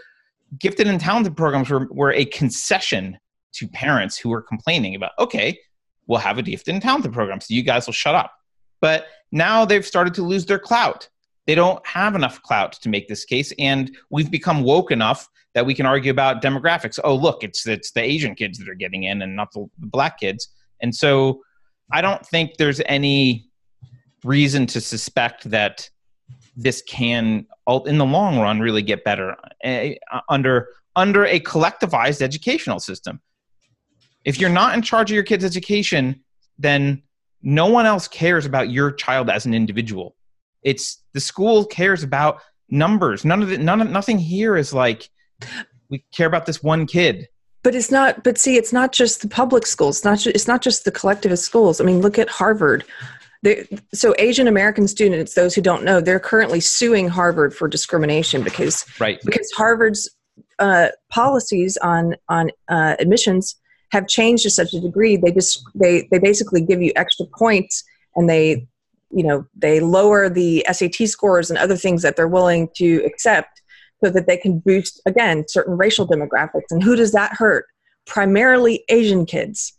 [0.57, 3.17] gifted and talented programs were, were a concession
[3.53, 5.59] to parents who were complaining about, okay,
[6.07, 8.33] we'll have a gifted and talented program, so you guys will shut up.
[8.81, 11.09] But now they've started to lose their clout.
[11.45, 15.65] They don't have enough clout to make this case, and we've become woke enough that
[15.65, 16.99] we can argue about demographics.
[17.03, 20.19] Oh, look, it's it's the Asian kids that are getting in, and not the black
[20.19, 20.47] kids.
[20.81, 21.41] And so,
[21.91, 23.47] I don't think there's any
[24.23, 25.89] reason to suspect that
[26.55, 27.45] this can
[27.85, 29.89] in the long run really get better uh,
[30.29, 33.19] under under a collectivized educational system
[34.25, 36.23] if you're not in charge of your kid's education
[36.57, 37.01] then
[37.41, 40.15] no one else cares about your child as an individual.
[40.63, 43.25] It's the school cares about numbers.
[43.25, 45.09] None of the none of nothing here is like
[45.89, 47.27] we care about this one kid.
[47.63, 49.97] But it's not but see it's not just the public schools.
[49.97, 51.81] It's not just, it's not just the collectivist schools.
[51.81, 52.85] I mean look at harvard.
[53.93, 58.85] So Asian American students, those who don't know, they're currently suing Harvard for discrimination because
[59.01, 59.19] right.
[59.25, 60.09] because Harvard's
[60.59, 63.57] uh, policies on on uh, admissions
[63.93, 67.83] have changed to such a degree they just they they basically give you extra points
[68.15, 68.67] and they
[69.11, 73.61] you know they lower the SAT scores and other things that they're willing to accept
[74.03, 76.71] so that they can boost again certain racial demographics.
[76.71, 77.67] And who does that hurt?
[78.05, 79.73] Primarily Asian kids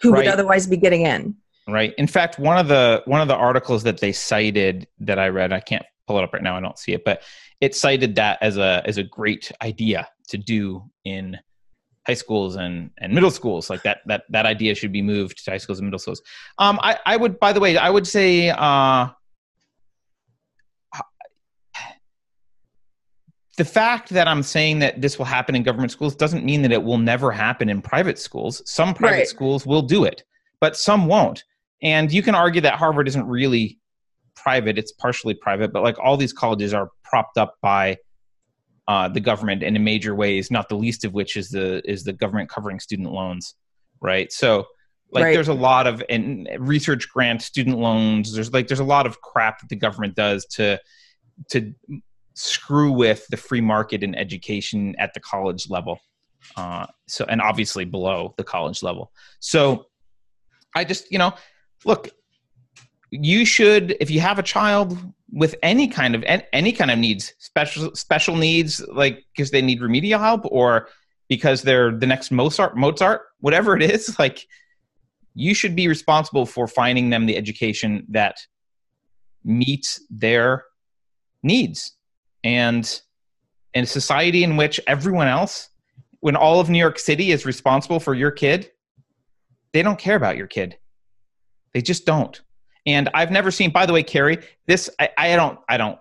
[0.00, 0.18] who right.
[0.18, 1.34] would otherwise be getting in.
[1.68, 1.92] Right.
[1.98, 5.52] In fact one of the one of the articles that they cited that i read
[5.52, 7.22] i can't pull it up right now i don't see it but
[7.60, 11.38] it cited that as a as a great idea to do in
[12.06, 15.50] high schools and and middle schools like that that that idea should be moved to
[15.50, 16.22] high schools and middle schools
[16.58, 19.06] um i i would by the way i would say uh
[23.56, 26.72] the fact that I'm saying that this will happen in government schools doesn't mean that
[26.72, 28.62] it will never happen in private schools.
[28.64, 29.28] Some private Right.
[29.28, 30.22] schools will do it,
[30.62, 31.44] but some won't.
[31.82, 33.78] And you can argue that Harvard isn't really
[34.34, 37.98] private, it's partially private, but like all these colleges are propped up by
[38.90, 42.02] uh, the government in a major ways, not the least of which is the is
[42.02, 43.54] the government covering student loans,
[44.00, 44.32] right?
[44.32, 44.66] So
[45.12, 45.34] like Right.
[45.34, 49.20] there's a lot of and research grants, student loans, there's like there's a lot of
[49.20, 50.80] crap that the government does to
[51.50, 51.72] to
[52.34, 55.98] screw with the free market in education at the college level
[56.56, 59.86] uh, so and obviously below the college level so
[60.74, 61.32] i just you know
[61.84, 62.08] look
[63.10, 64.96] you should if you have a child
[65.32, 69.80] with any kind of any kind of needs special special needs like because they need
[69.80, 70.88] remedial help or
[71.28, 74.46] because they're the next mozart mozart whatever it is like
[75.34, 78.36] you should be responsible for finding them the education that
[79.44, 80.64] meets their
[81.44, 81.92] needs.
[82.42, 83.00] And
[83.72, 85.68] in a society in which everyone else
[86.18, 88.70] when all of new york city is responsible for your kid
[89.72, 90.78] they don't care about your kid.
[91.72, 92.40] They just don't
[92.86, 95.98] and i've never seen by the way keri this i, I don't i don't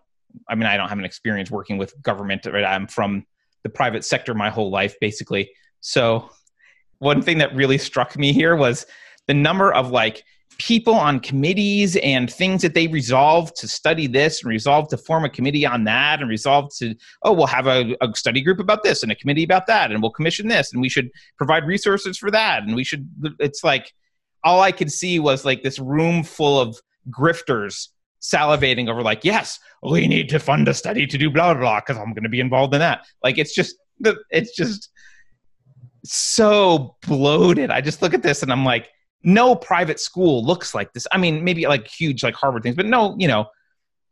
[0.49, 2.63] i mean i don't have an experience working with government right?
[2.63, 3.25] i'm from
[3.63, 5.51] the private sector my whole life basically
[5.81, 6.29] so
[6.99, 8.85] one thing that really struck me here was
[9.27, 10.23] the number of like
[10.57, 15.23] people on committees and things that they resolve to study this and resolve to form
[15.23, 18.83] a committee on that and resolve to oh we'll have a, a study group about
[18.83, 22.17] this and a committee about that and we'll commission this and we should provide resources
[22.17, 23.09] for that and we should
[23.39, 23.93] it's like
[24.43, 26.77] all i could see was like this room full of
[27.09, 27.89] grifters
[28.21, 31.79] salivating over like yes we need to fund a study to do blah blah blah
[31.79, 33.75] because i'm going to be involved in that like it's just
[34.29, 34.89] it's just
[36.03, 38.89] so bloated i just look at this and i'm like
[39.23, 41.05] no private school looks like this.
[41.11, 43.45] I mean, maybe like huge like Harvard things, but no, you know,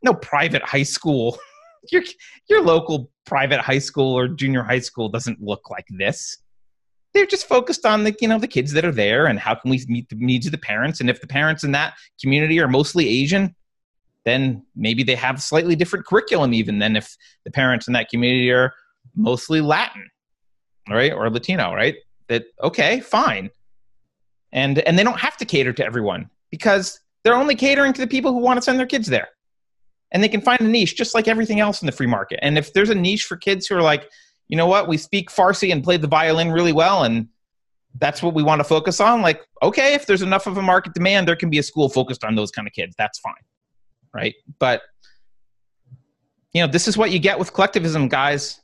[0.02, 1.38] no private high school.
[1.92, 2.02] your
[2.48, 6.38] your local private high school or junior high school doesn't look like this.
[7.14, 9.70] They're just focused on the you know the kids that are there and how can
[9.70, 11.00] we meet the needs of the parents.
[11.00, 13.54] And if the parents in that community are mostly Asian,
[14.24, 18.50] then maybe they have slightly different curriculum even than if the parents in that community
[18.50, 18.72] are
[19.16, 20.08] mostly Latin,
[20.88, 21.96] right, or Latino, right?
[22.28, 23.50] That okay, fine
[24.52, 28.06] and and they don't have to cater to everyone because they're only catering to the
[28.06, 29.28] people who want to send their kids there
[30.12, 32.56] and they can find a niche just like everything else in the free market and
[32.56, 34.08] if there's a niche for kids who are like
[34.48, 37.28] you know what we speak farsi and play the violin really well and
[37.98, 40.94] that's what we want to focus on like okay if there's enough of a market
[40.94, 43.34] demand there can be a school focused on those kind of kids that's fine
[44.14, 44.82] right but
[46.52, 48.60] you know this is what you get with collectivism guys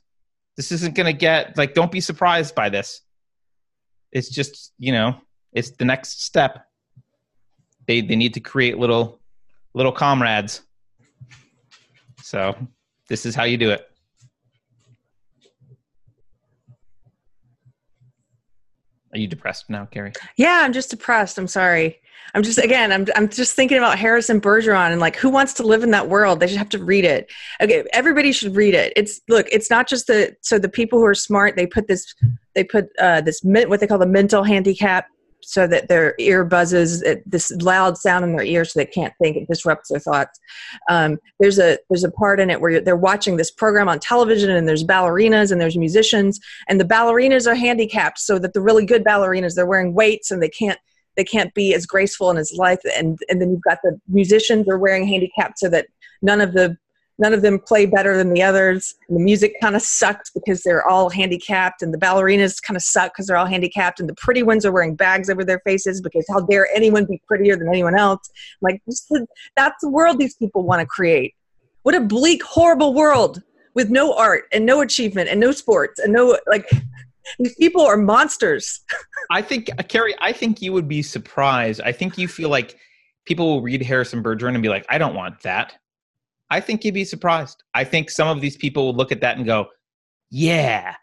[0.57, 3.01] this isn't going to get like don't be surprised by this
[4.11, 5.15] it's just you know
[5.55, 6.65] it's the next step.
[7.87, 9.21] They they need to create little
[9.73, 10.61] little comrades.
[12.21, 12.55] So
[13.09, 13.89] this is how you do it.
[19.15, 20.11] Are you depressed now, Keri?
[20.35, 21.37] Yeah, I'm just depressed.
[21.37, 22.01] I'm sorry.
[22.33, 25.63] I'm just again, I'm I'm just thinking about Harrison Bergeron and like who wants to
[25.63, 26.41] live in that world?
[26.41, 27.31] They should have to read it.
[27.61, 28.91] Okay, everybody should read it.
[28.97, 32.13] It's look, it's not just the so the people who are smart, they put this
[32.55, 35.07] they put uh this what they call the mental handicap
[35.45, 39.37] so that their ear buzzes this loud sound in their ear so they can't think
[39.37, 40.39] it disrupts their thoughts.
[40.89, 44.49] Um, there's a there's a part in it where they're watching this program on television
[44.49, 48.85] and there's ballerinas and there's musicians and the ballerinas are handicapped so that the really
[48.85, 50.79] good ballerinas they're wearing weights and they can't
[51.15, 54.67] they can't be as graceful and as life and and then you've got the musicians
[54.67, 55.87] are wearing handicapped so that
[56.21, 56.75] none of the
[57.17, 60.63] none of them play better than the others and the music kind of sucks because
[60.63, 64.15] they're all handicapped and the ballerinas kind of suck because they're all handicapped and the
[64.15, 67.67] pretty ones are wearing bags over their faces because how dare anyone be prettier than
[67.67, 68.29] anyone else
[68.61, 68.81] like
[69.55, 71.33] that's the world these people want to create
[71.83, 73.41] what a bleak horrible world
[73.73, 76.69] with no art and no achievement and no sports and no like
[77.39, 78.81] these people are monsters
[79.29, 81.81] I think, uh, Keri, I think you would be surprised.
[81.81, 82.77] I think you feel like
[83.25, 85.73] people will read Harrison Bergeron and be like, I don't want that.
[86.49, 87.63] I think you'd be surprised.
[87.73, 89.67] I think some of these people will look at that and go,
[90.29, 90.95] Yeah,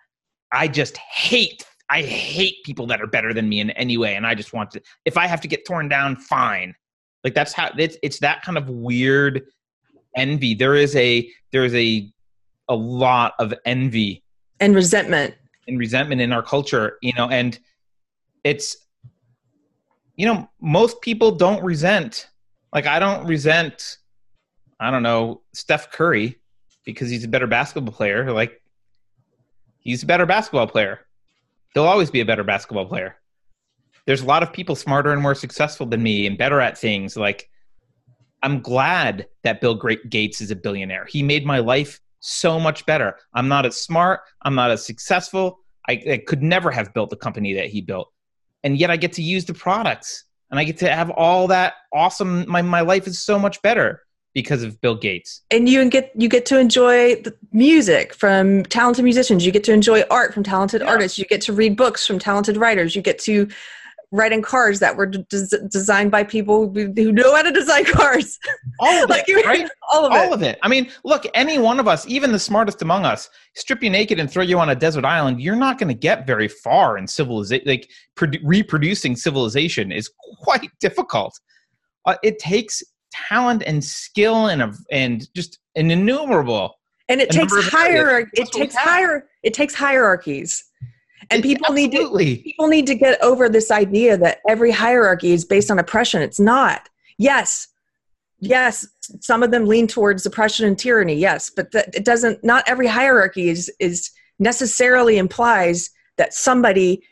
[0.52, 4.14] I just hate, I hate people that are better than me in any way.
[4.14, 6.74] And I just want to, if I have to get torn down, fine.
[7.24, 9.42] Like that's how it's, it's that kind of weird
[10.16, 10.54] envy.
[10.54, 12.10] There is a, there is a,
[12.68, 14.22] a lot of envy
[14.60, 15.34] and resentment
[15.66, 17.58] and resentment in our culture, you know, and
[18.44, 18.76] it's,
[20.16, 22.28] you know, most people don't resent.
[22.72, 23.98] Like, I don't resent,
[24.82, 26.40] I don't know, Steph Curry
[26.84, 28.32] because he's a better basketball player.
[28.32, 28.60] Like,
[29.78, 31.06] he's a better basketball player.
[31.72, 33.16] He'll always be a better basketball player.
[34.06, 37.16] There's a lot of people smarter and more successful than me and better at things.
[37.16, 37.48] Like,
[38.42, 41.06] I'm glad that Bill Gates is a billionaire.
[41.06, 43.16] He made my life so much better.
[43.34, 44.22] I'm not as smart.
[44.42, 45.60] I'm not as successful.
[45.88, 48.12] I, I could never have built the company that he built.
[48.64, 51.74] And yet I get to use the products and I get to have all that
[51.92, 52.48] awesome.
[52.48, 54.02] My, my life is so much better
[54.34, 55.42] because of Bill Gates.
[55.50, 59.44] And you get you get to enjoy the music from talented musicians.
[59.44, 60.88] You get to enjoy art from talented Yeah.
[60.88, 61.18] artists.
[61.18, 62.96] You get to read books from talented writers.
[62.96, 63.48] You get to
[64.14, 68.38] write in cars that were des- designed by people who know how to design cars.
[68.78, 69.66] All of like it, right?
[69.90, 70.18] all of it.
[70.18, 70.58] all of it.
[70.62, 74.20] I mean, look, any one of us, even the smartest among us, strip you naked
[74.20, 77.06] and throw you on a desert island, you're not going to get very far in
[77.06, 77.64] civilization.
[77.66, 80.10] Like produ- reproducing civilization is
[80.42, 81.38] quite difficult.
[82.04, 82.82] Uh, it takes
[83.28, 86.78] talent and skill and a, and just an innumerable.
[87.08, 88.30] and it takes hierarchy.
[88.34, 89.28] It That's what we takes higher.
[89.42, 90.64] It takes hierarchies,
[91.30, 95.32] and It- people need to people need to get over this idea that every hierarchy
[95.32, 96.22] is based on oppression.
[96.22, 96.88] It's not.
[97.18, 97.68] Yes,
[98.38, 98.86] yes,
[99.20, 101.14] some of them lean towards oppression and tyranny.
[101.14, 102.42] Yes, but that it doesn't.
[102.44, 107.02] Not every hierarchy is is necessarily implies that somebody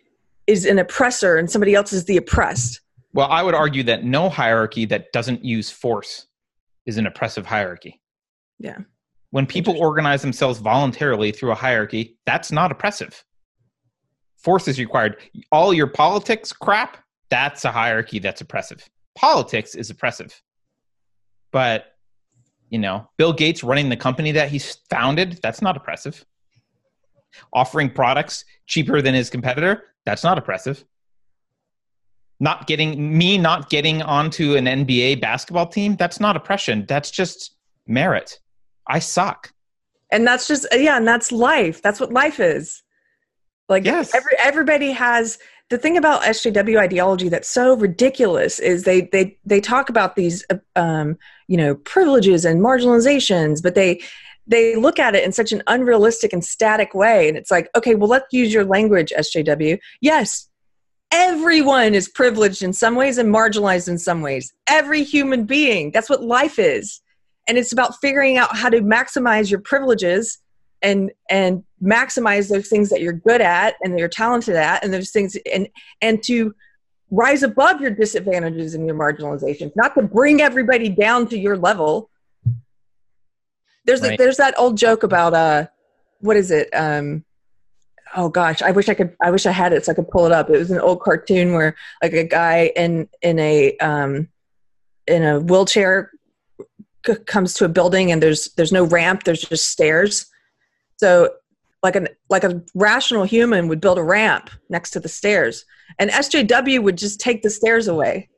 [0.46, 2.80] is an oppressor and somebody else is the oppressed.
[3.12, 6.26] Well, I would argue that no hierarchy that doesn't use force
[6.86, 8.00] is an oppressive hierarchy.
[8.58, 8.78] Yeah.
[9.30, 13.24] When people organize themselves voluntarily through a hierarchy, that's not oppressive.
[14.38, 15.16] Force is required.
[15.52, 16.98] All your politics crap,
[17.30, 18.88] that's a hierarchy that's oppressive.
[19.16, 20.40] Politics is oppressive.
[21.52, 21.86] But,
[22.70, 26.24] you know, Bill Gates running the company that he's founded, that's not oppressive.
[27.52, 30.84] Offering products cheaper than his competitor, that's not oppressive
[32.40, 36.86] not getting me not getting onto an NBA basketball team, that's not oppression.
[36.88, 37.54] That's just
[37.86, 38.38] merit.
[38.86, 39.52] I suck.
[40.10, 42.82] and that's just yeah and that's life that's what life is
[43.68, 44.12] like Yes.
[44.14, 45.38] every, everybody has
[45.68, 50.44] the thing about sjw ideology that's so ridiculous is they they they talk about these
[50.74, 51.16] um
[51.46, 54.00] you know privileges and marginalizations but they
[54.48, 57.94] they look at it in such an unrealistic and static way and it's like okay
[57.94, 60.48] well let's use your language sjw yes
[61.12, 64.52] everyone is privileged in some ways and marginalized in some ways.
[64.68, 67.00] Every human being that's what life is.
[67.48, 70.38] And it's about figuring out how to maximize your privileges
[70.82, 74.92] and and maximize those things that you're good at and that you're talented at and
[74.92, 75.68] those things and
[76.00, 76.54] and to
[77.10, 82.08] rise above your disadvantages and your marginalizations not to bring everybody down to your level.
[83.84, 84.12] There's Right.
[84.12, 85.66] a, there's that old joke about uh
[86.20, 86.68] what is it?
[86.72, 87.24] Um
[88.16, 90.26] oh gosh i wish i could i wish i had it so i could pull
[90.26, 94.28] it up it was an old cartoon where like a guy in in a um
[95.06, 96.10] in a wheelchair
[97.06, 100.26] c- comes to a building and there's there's no ramp there's just stairs
[100.96, 101.30] so
[101.82, 105.64] like an like a rational human would build a ramp next to the stairs
[105.98, 108.28] and sjw would just take the stairs away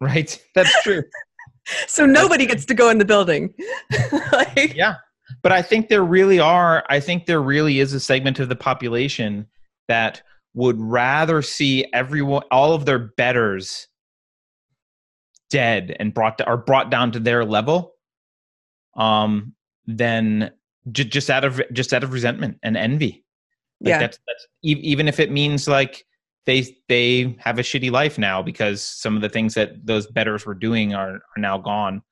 [0.00, 0.42] Right?
[0.54, 1.02] That's true.
[1.86, 3.54] so nobody gets to go in the building
[4.32, 4.94] like, yeah.
[5.42, 8.56] But I think there really are, I think there really is a segment of the
[8.56, 9.46] population
[9.88, 10.22] that
[10.54, 13.88] would rather see everyone, all of their betters
[15.50, 17.94] dead and brought to, or brought down to their level
[18.96, 19.54] um,
[19.86, 20.50] than
[20.90, 23.24] j- just out of just out of resentment and envy.
[23.82, 26.04] Like yeah that's that's even if it means like
[26.46, 30.46] they they have a shitty life now because some of the things that those betters
[30.46, 32.02] were doing are are now gone.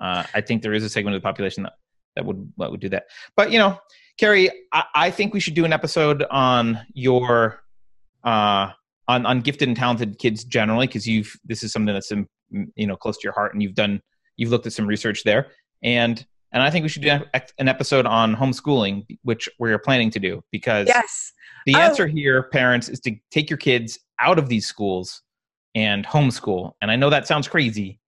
[0.00, 1.72] Uh, I think there is a segment of the population that
[2.18, 3.04] that would that would do that.
[3.36, 3.78] But you know,
[4.18, 7.60] Keri, I, I think we should do an episode on your
[8.24, 8.72] uh
[9.06, 12.28] on on gifted and talented kids generally because you've this is something that's um,
[12.74, 14.02] you know close to your heart and you've done
[14.36, 15.46] you've looked at some research there
[15.82, 17.20] and and I think we should do
[17.58, 21.32] an episode on homeschooling, which we're planning to do because yes
[21.66, 21.80] the Oh.
[21.80, 25.20] answer here, parents, is to take your kids out of these schools
[25.74, 26.72] and homeschool.
[26.80, 28.00] And I know that sounds crazy,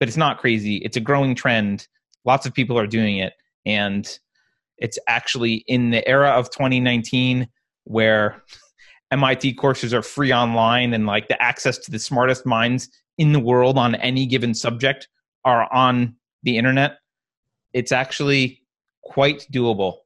[0.00, 0.76] but it's not crazy.
[0.78, 1.86] It's a growing trend.
[2.24, 3.32] Lots of people are doing it.
[3.66, 4.06] And
[4.78, 7.48] it's actually in the era of 2019
[7.84, 8.42] where
[9.10, 12.88] MIT courses are free online and like the access to the smartest minds
[13.18, 15.08] in the world on any given subject
[15.44, 16.98] are on the internet.
[17.72, 18.62] It's actually
[19.02, 19.98] quite doable.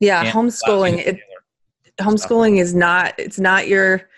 [0.00, 1.20] yeah And homeschooling it,
[2.00, 4.08] homeschooling is not it's not your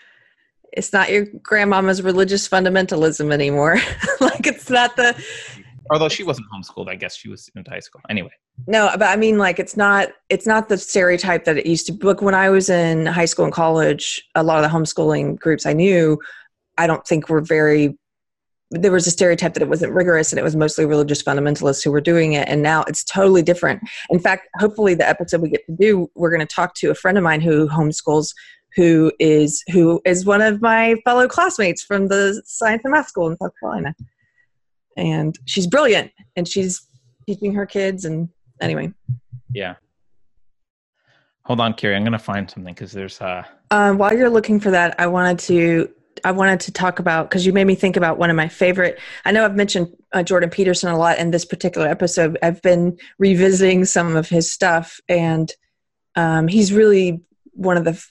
[0.73, 3.75] it's not your grandmama's religious fundamentalism anymore
[4.21, 5.15] like it's not the
[5.91, 8.01] Although she wasn't homeschooled, I guess she was into high school.
[8.09, 8.31] Anyway,
[8.67, 11.93] no but i mean like it's not it's not the stereotype that it used to
[11.93, 15.39] be look when i was in high school and college a lot of the homeschooling
[15.39, 16.19] groups i knew
[16.77, 17.97] i don't think were very
[18.71, 21.91] there was a stereotype that it wasn't rigorous and it was mostly religious fundamentalists who
[21.91, 23.81] were doing it and now it's totally different.
[24.11, 26.95] In fact hopefully the episode we get to do we're going to talk to a
[26.95, 28.33] friend of mine who homeschools
[28.75, 33.27] who is who is one of my fellow classmates from the science and math school
[33.27, 33.95] in south carolina
[34.97, 36.87] and she's brilliant and she's
[37.27, 38.29] teaching her kids and
[38.61, 38.91] anyway
[39.53, 39.75] Yeah.
[41.45, 41.95] Hold on, Keri.
[41.95, 43.43] I'm gonna find something because there's uh.
[43.71, 45.89] Uh, while you're looking for that, I wanted to
[46.23, 48.99] I wanted to talk about because you made me think about one of my favorite.
[49.25, 52.37] I know I've mentioned uh, Jordan Peterson a lot in this particular episode.
[52.43, 55.51] I've been revisiting some of his stuff, and
[56.15, 57.21] um, he's really
[57.53, 58.03] one of the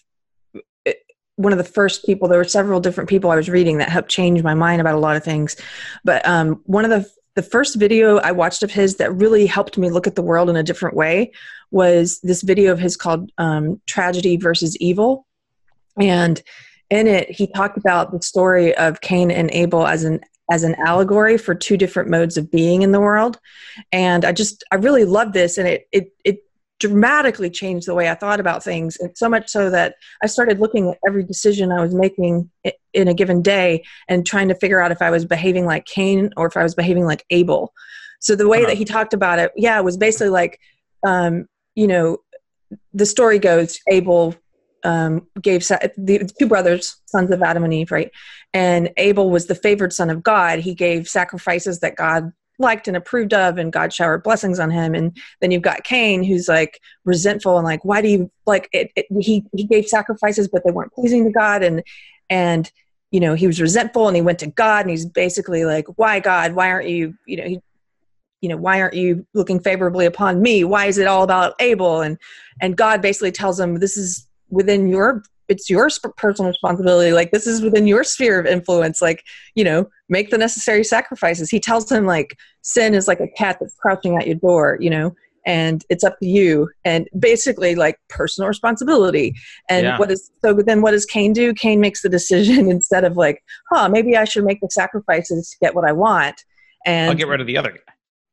[1.39, 2.28] one of the first people.
[2.28, 4.99] There were several different people I was reading that helped change my mind about a
[4.99, 5.57] lot of things,
[6.05, 9.78] but um, one of the the first video I watched of his that really helped
[9.78, 11.30] me look at the world in a different way
[11.70, 15.26] was this video of his called um, "Tragedy versus Evil,"
[15.97, 16.43] and
[16.91, 20.20] in it he talked about the story of cain and abel as an
[20.51, 23.39] as an allegory for two different modes of being in the world
[23.93, 26.47] and i just i really love this and it it it
[26.78, 30.60] dramatically changed the way i thought about things and so much so that i started
[30.60, 32.50] looking at every decision i was making
[32.92, 36.30] in a given day and trying to figure out if i was behaving like cain
[36.36, 37.72] or if i was behaving like abel
[38.20, 38.68] so the way uh-huh.
[38.68, 40.58] that he talked about it yeah it was basically like
[41.06, 42.18] um, you know
[42.92, 44.34] the story goes abel
[44.84, 48.10] um, gave the two brothers, sons of Adam and Eve, right?
[48.54, 50.60] And Abel was the favored son of God.
[50.60, 54.94] He gave sacrifices that God liked and approved of, and God showered blessings on him.
[54.94, 58.90] And then you've got Cain, who's like resentful and like, why do you like it,
[58.96, 61.82] it, he he gave sacrifices, but they weren't pleasing to God, and
[62.30, 62.70] and
[63.11, 66.20] you know he was resentful, and he went to God, and he's basically like, why
[66.20, 66.52] God?
[66.54, 67.14] Why aren't you?
[67.26, 67.61] You know he
[68.40, 72.02] you know why aren't you looking favorably upon me why is it all about abel
[72.02, 72.18] and
[72.61, 77.46] and god basically tells him this is within your it's your personal responsibility like this
[77.46, 79.24] is within your sphere of influence like
[79.55, 81.51] you know make the necessary sacrifices.
[81.51, 84.90] He tells him like sin is like a cat that's crouching at your door you
[84.90, 85.14] know
[85.46, 86.68] and it's up to you.
[86.84, 89.34] And basically like personal responsibility.
[89.70, 89.99] And yeah.
[89.99, 91.55] what is so then what does cain do?
[91.55, 95.57] Cain makes the decision instead of like huh maybe i should make the sacrifices to
[95.61, 96.44] get what i want.
[96.86, 97.88] And i'll get rid of the other guy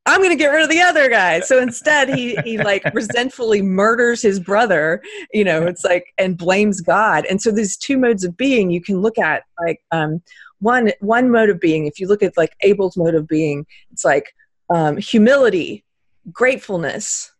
[0.07, 1.39] I'm going to get rid of the other guy.
[1.39, 5.01] So instead, he he like resentfully murders his brother.
[5.33, 7.25] You know, it's like and blames God.
[7.25, 10.21] And so these two modes of being you can look at like um,
[10.59, 11.87] one one mode of being.
[11.87, 14.33] If you look at like Abel's mode of being, it's like
[14.69, 15.83] um, humility,
[16.31, 17.31] gratefulness,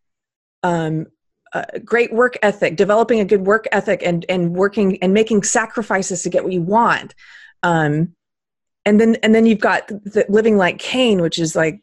[0.64, 1.08] um,
[1.54, 6.24] uh, great work ethic, developing a good work ethic, and and working and making sacrifices
[6.24, 7.14] to get what you want.
[7.62, 8.16] Um,
[8.86, 11.82] and then and then you've got the living like Cain, which is like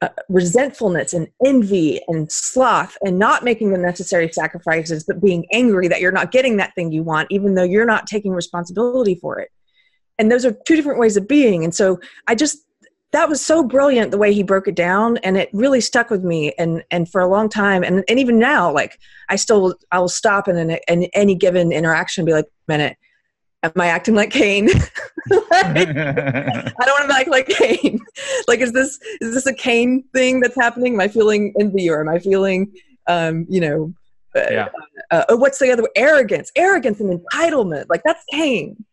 [0.00, 5.88] uh, resentfulness and envy and sloth and not making the necessary sacrifices but being angry
[5.88, 9.40] that you're not getting that thing you want even though you're not taking responsibility for
[9.40, 9.50] it.
[10.16, 11.64] And those are two different ways of being.
[11.64, 12.58] And so i just
[13.10, 16.22] that was so brilliant the way he broke it down and it really stuck with
[16.22, 17.82] me and and for a long time.
[17.82, 21.72] And, and even now like i still i will stop in, an, in any given
[21.72, 22.97] interaction and be like minute
[23.62, 24.66] am I acting like Cain?
[24.66, 28.00] like, I don't want to act like Cain.
[28.46, 30.94] like, is this is this a Cain thing that's happening?
[30.94, 32.72] Am I feeling envy or am I feeling,
[33.06, 33.94] um, you know,
[34.36, 34.68] uh, yeah.
[35.10, 35.90] uh, uh, what's the other word?
[35.96, 36.52] arrogance?
[36.56, 37.86] Arrogance and entitlement.
[37.88, 38.84] Like that's Cain.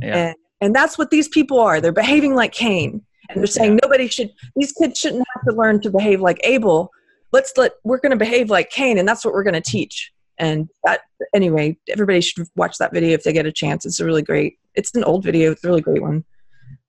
[0.00, 0.16] Yeah.
[0.16, 1.80] And, and that's what these people are.
[1.80, 3.78] They're behaving like Cain, and they're saying yeah.
[3.82, 4.30] nobody should.
[4.56, 6.90] These kids shouldn't have to learn to behave like Abel.
[7.32, 10.12] Let's let we're going to behave like Cain, and that's what we're going to teach
[10.40, 11.02] and that
[11.34, 13.86] anyway everybody should watch that video if they get a chance.
[13.86, 15.52] It's a really great it's an old video.
[15.52, 16.24] It's a really great one.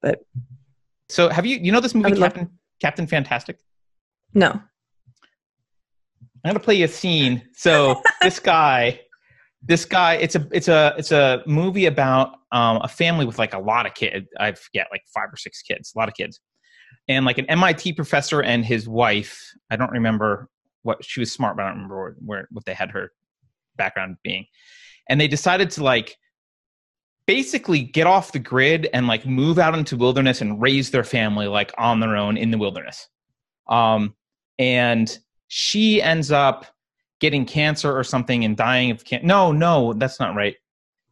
[0.02, 0.20] But
[1.10, 2.49] so have you you know this movie captain
[2.80, 3.60] captain fantastic?
[4.34, 4.49] No.
[6.43, 7.43] I'm going to play you a scene.
[7.54, 9.02] So this guy
[9.64, 13.54] this guy it's a it's a it's a movie about um, a family with like
[13.54, 16.39] a lot of kids i forget like five or six kids a lot of kids.
[17.08, 19.39] And like an mit professor and his wife
[19.70, 20.49] i don't remember
[20.82, 23.12] what she was smart but i don't remember where, where what they had her
[23.76, 24.45] background being.
[25.09, 26.17] And they decided to like
[27.26, 31.47] basically get off the grid and like move out into wilderness and raise their family
[31.47, 33.07] like on their own in the wilderness.
[33.67, 34.15] Um,
[34.59, 35.17] and
[35.47, 36.65] she ends up
[37.19, 39.26] getting cancer or something and dying of cancer.
[39.26, 40.55] No, no, that's not right.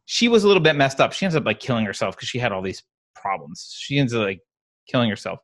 [0.06, 1.12] She was a little bit messed up.
[1.12, 2.82] She ends up like killing herself because she had all these
[3.14, 3.74] problems.
[3.78, 4.40] She ends up like
[4.88, 5.38] killing herself.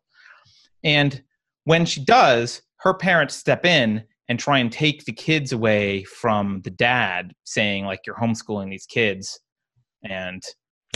[0.82, 1.22] And
[1.64, 6.60] when she does, her parents step in and try and take the kids away from
[6.62, 9.40] the dad saying like you're homeschooling these kids
[10.04, 10.42] and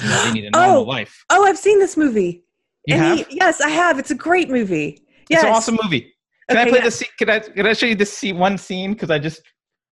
[0.03, 1.25] you know, they need a normal oh, life.
[1.31, 2.45] Oh, I've seen this movie.
[2.87, 3.27] You and have?
[3.27, 3.99] He, yes, I have.
[3.99, 5.03] It's a great movie.
[5.29, 5.41] Yes.
[5.41, 6.13] It's an awesome movie.
[6.49, 6.85] Can okay, I play yeah.
[6.85, 7.09] the scene?
[7.19, 8.93] Can I, can I show you this scene, one scene?
[8.93, 9.43] Because I just,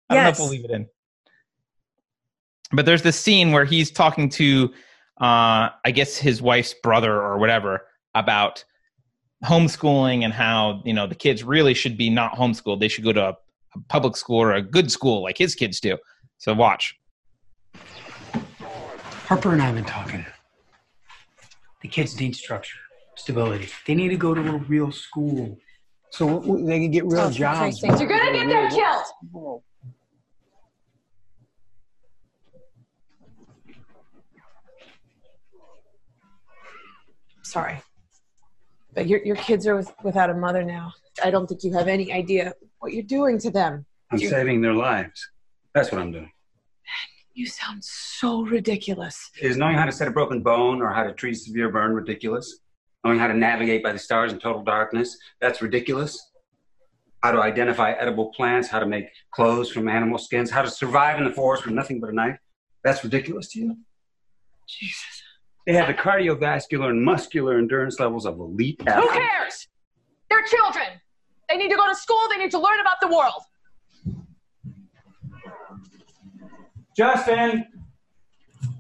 [0.09, 0.87] I don't know if we'll leave it in.
[2.73, 4.71] But there's this scene where he's talking to,
[5.21, 7.83] uh, I guess, his wife's brother or whatever
[8.15, 8.65] about
[9.45, 13.13] homeschooling and how you know the kids really should be not homeschooled they should go
[13.13, 13.37] to a,
[13.77, 15.97] a public school or a good school like his kids do
[16.39, 16.99] so watch
[19.27, 20.25] harper and i have been talking
[21.83, 22.79] the kids need structure
[23.15, 25.57] stability they need to go to a real school
[26.11, 27.83] so they can get real Oh, jobs.
[27.83, 29.05] You're gonna get them killed.
[29.31, 29.63] Whoa.
[37.43, 37.81] Sorry.
[38.99, 40.93] But your, your kids are with, without a mother now.
[41.23, 43.87] I don't think you have any idea what you're doing to them.
[44.11, 45.25] I'm You- saving their lives.
[45.73, 46.33] That's what I'm doing.
[47.33, 49.31] You sound so ridiculous.
[49.41, 51.93] Is knowing how to set a broken bone or how to treat a severe burn
[51.93, 52.59] ridiculous?
[53.05, 56.33] Knowing how to navigate by the stars in total darkness, that's ridiculous.
[57.23, 61.19] How to identify edible plants, how to make clothes from animal skins, how to survive
[61.19, 62.39] in the forest with nothing but a knife,
[62.83, 63.77] that's ridiculous to you?
[64.67, 65.23] Jesus.
[65.69, 69.05] They have the cardiovascular and muscular endurance levels of elite athletes.
[69.05, 69.29] Who athletes.
[69.39, 69.69] cares?
[70.31, 70.87] They're children.
[71.51, 72.27] They need to go to school.
[72.31, 73.43] They need to learn about the world.
[76.97, 77.67] Justin!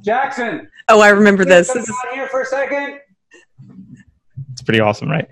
[0.02, 0.66] Jackson!
[0.88, 1.70] Oh, I remember this.
[1.70, 3.00] Come This is down here for a second.
[4.52, 5.28] It's pretty awesome, right?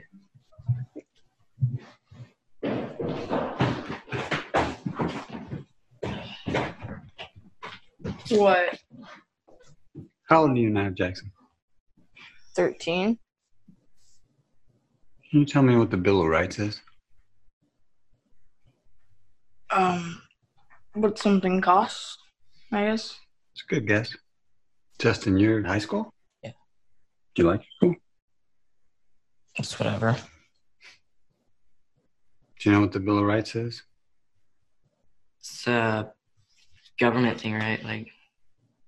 [8.28, 8.78] What?
[10.28, 11.32] How old are you now, Jackson?
[12.56, 13.18] 13?
[15.30, 16.80] Can you tell me what the Bill of Rights is?
[19.70, 20.22] Um,
[20.94, 22.16] what something costs,
[22.72, 23.18] I guess.
[23.52, 24.16] It's a good guess.
[24.98, 26.14] Justin, you're in high school?
[26.42, 26.52] Yeah.
[27.34, 27.94] Do you like school?
[29.56, 30.16] It's whatever.
[32.58, 33.82] Do you know what the Bill of Rights is?
[35.40, 36.10] It's a
[36.98, 37.82] government thing, right?
[37.84, 38.08] Like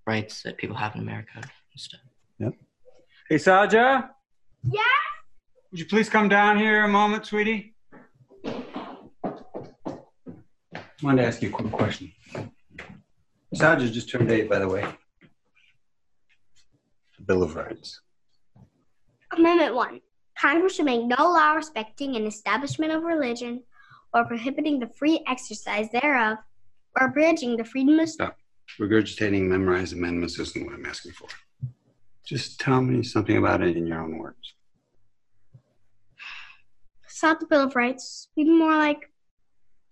[0.06, 1.44] rights that people have in America and
[1.76, 2.00] stuff.
[3.28, 4.08] Hey, Zaja?
[4.62, 4.80] Yeah?
[5.70, 7.74] Would you please come down here a moment, sweetie?
[8.42, 8.54] I
[11.02, 12.10] wanted to ask you a quick question.
[13.54, 14.82] Zaja just turned eight, by the way.
[17.18, 18.00] The Bill of Rights.
[19.36, 20.00] Amendment 1.
[20.40, 23.62] Congress shall make no law respecting an establishment of religion
[24.14, 26.38] or prohibiting the free exercise thereof
[26.98, 28.38] or abridging the freedom of Stop.
[28.80, 31.28] Regurgitating memorized amendments isn't what I'm asking for.
[32.28, 34.52] Just tell me something about it in your own words.
[37.06, 38.28] Sought the Bill of Rights.
[38.36, 39.10] Be more like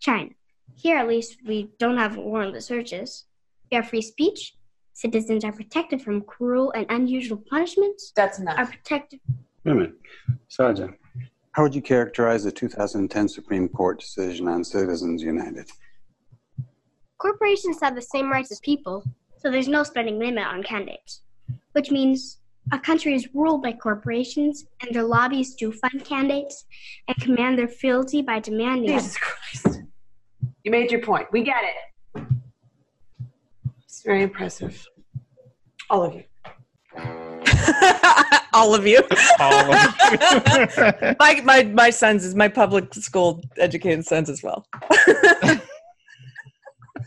[0.01, 0.29] China.
[0.75, 3.25] Here, at least, we don't have warrantless searches.
[3.71, 4.53] We have free speech.
[4.93, 8.13] Citizens are protected from cruel and unusual punishments.
[8.15, 8.59] that's enough.
[8.59, 8.73] Are enough.
[8.73, 9.21] protected.
[9.65, 9.95] Wait a minute.
[10.51, 10.95] Zaja,
[11.53, 15.71] how would you characterize the 2010 Supreme Court decision on Citizens United?
[17.17, 19.03] Corporations have the same rights as people,
[19.39, 21.23] so there's no spending limit on candidates.
[21.73, 22.39] Which means
[22.73, 26.65] a country is ruled by corporations and their lobbies do fund candidates
[27.07, 28.95] and command their fealty by demanding it.
[28.95, 29.83] Jesus Christ.
[30.65, 31.29] You made your point.
[31.33, 32.23] We get it.
[33.85, 34.85] It's very impressive.
[35.89, 36.25] All of you.
[38.53, 39.01] All of you.
[39.39, 39.79] All of
[41.21, 44.67] my, my my sons is my public school educated sons as well.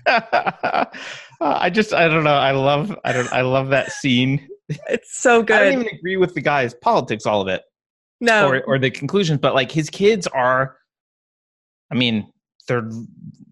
[1.42, 2.36] I just I don't know.
[2.36, 4.48] I love I don't I love that scene.
[4.88, 5.56] It's so good.
[5.56, 7.64] I don't even agree with the guy's politics, all of it,
[8.22, 9.40] no, or or the conclusions.
[9.40, 10.78] But like his kids are,
[11.92, 12.32] I mean,
[12.68, 12.90] they're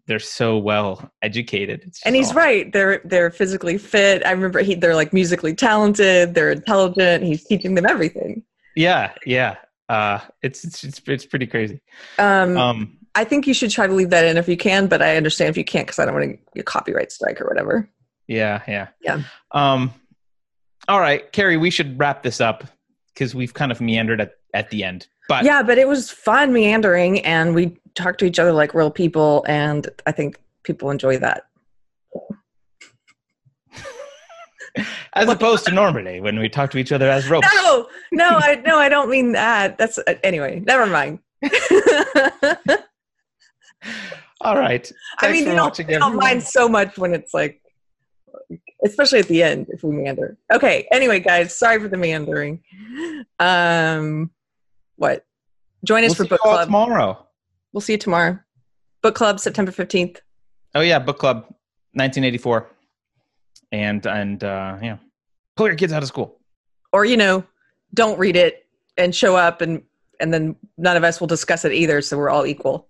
[0.06, 1.92] they're so well educated.
[2.06, 2.38] And he's awesome.
[2.38, 2.72] right.
[2.72, 4.26] They're they're physically fit.
[4.26, 6.34] I remember he they're like musically talented.
[6.36, 7.24] They're intelligent.
[7.24, 8.44] He's teaching them everything.
[8.76, 9.56] Yeah, yeah.
[9.90, 11.82] Uh, it's it's it's, it's pretty crazy.
[12.20, 15.02] Um, Um, I think you should try to leave that in if you can, but
[15.02, 17.90] I understand if you can't because I don't want to get copyright strike or whatever.
[18.28, 19.24] yeah, yeah, Yeah.
[19.52, 19.92] Um,
[20.88, 22.64] all right, Keri, we should wrap this up
[23.14, 25.08] because we've kind of meandered at at the end.
[25.28, 28.92] But yeah, but it was fun meandering, and we talked to each other like real
[28.92, 31.48] people, and I think people enjoy that.
[35.16, 37.52] as opposed to normally when we talk to each other as robots.
[37.56, 39.80] No, no, I no, I don't mean that.
[39.80, 40.60] That's uh, anyway.
[40.60, 41.18] Never mind.
[44.42, 44.90] All right.
[45.20, 47.62] I mean, you don't, you don't mind so much when it's like,
[48.86, 50.38] especially at the end if we meander.
[50.54, 50.88] Okay.
[50.92, 52.62] Anyway, guys, sorry for the meandering.
[53.40, 54.30] Um,
[54.96, 55.26] what?
[55.84, 56.68] Join us We'll for book club.
[56.68, 57.26] tomorrow.
[57.74, 58.40] We'll see you tomorrow.
[59.02, 60.20] Book club September fifteenth.
[60.76, 61.38] Oh yeah, book club,
[61.94, 62.70] 1984,
[63.72, 64.98] and and uh, yeah,
[65.56, 66.40] pull your kids out of school.
[66.92, 67.44] Or you know,
[67.94, 68.66] don't read it
[68.98, 69.84] and show up, and
[70.20, 72.02] and then none of us will discuss it either.
[72.02, 72.88] So we're all equal.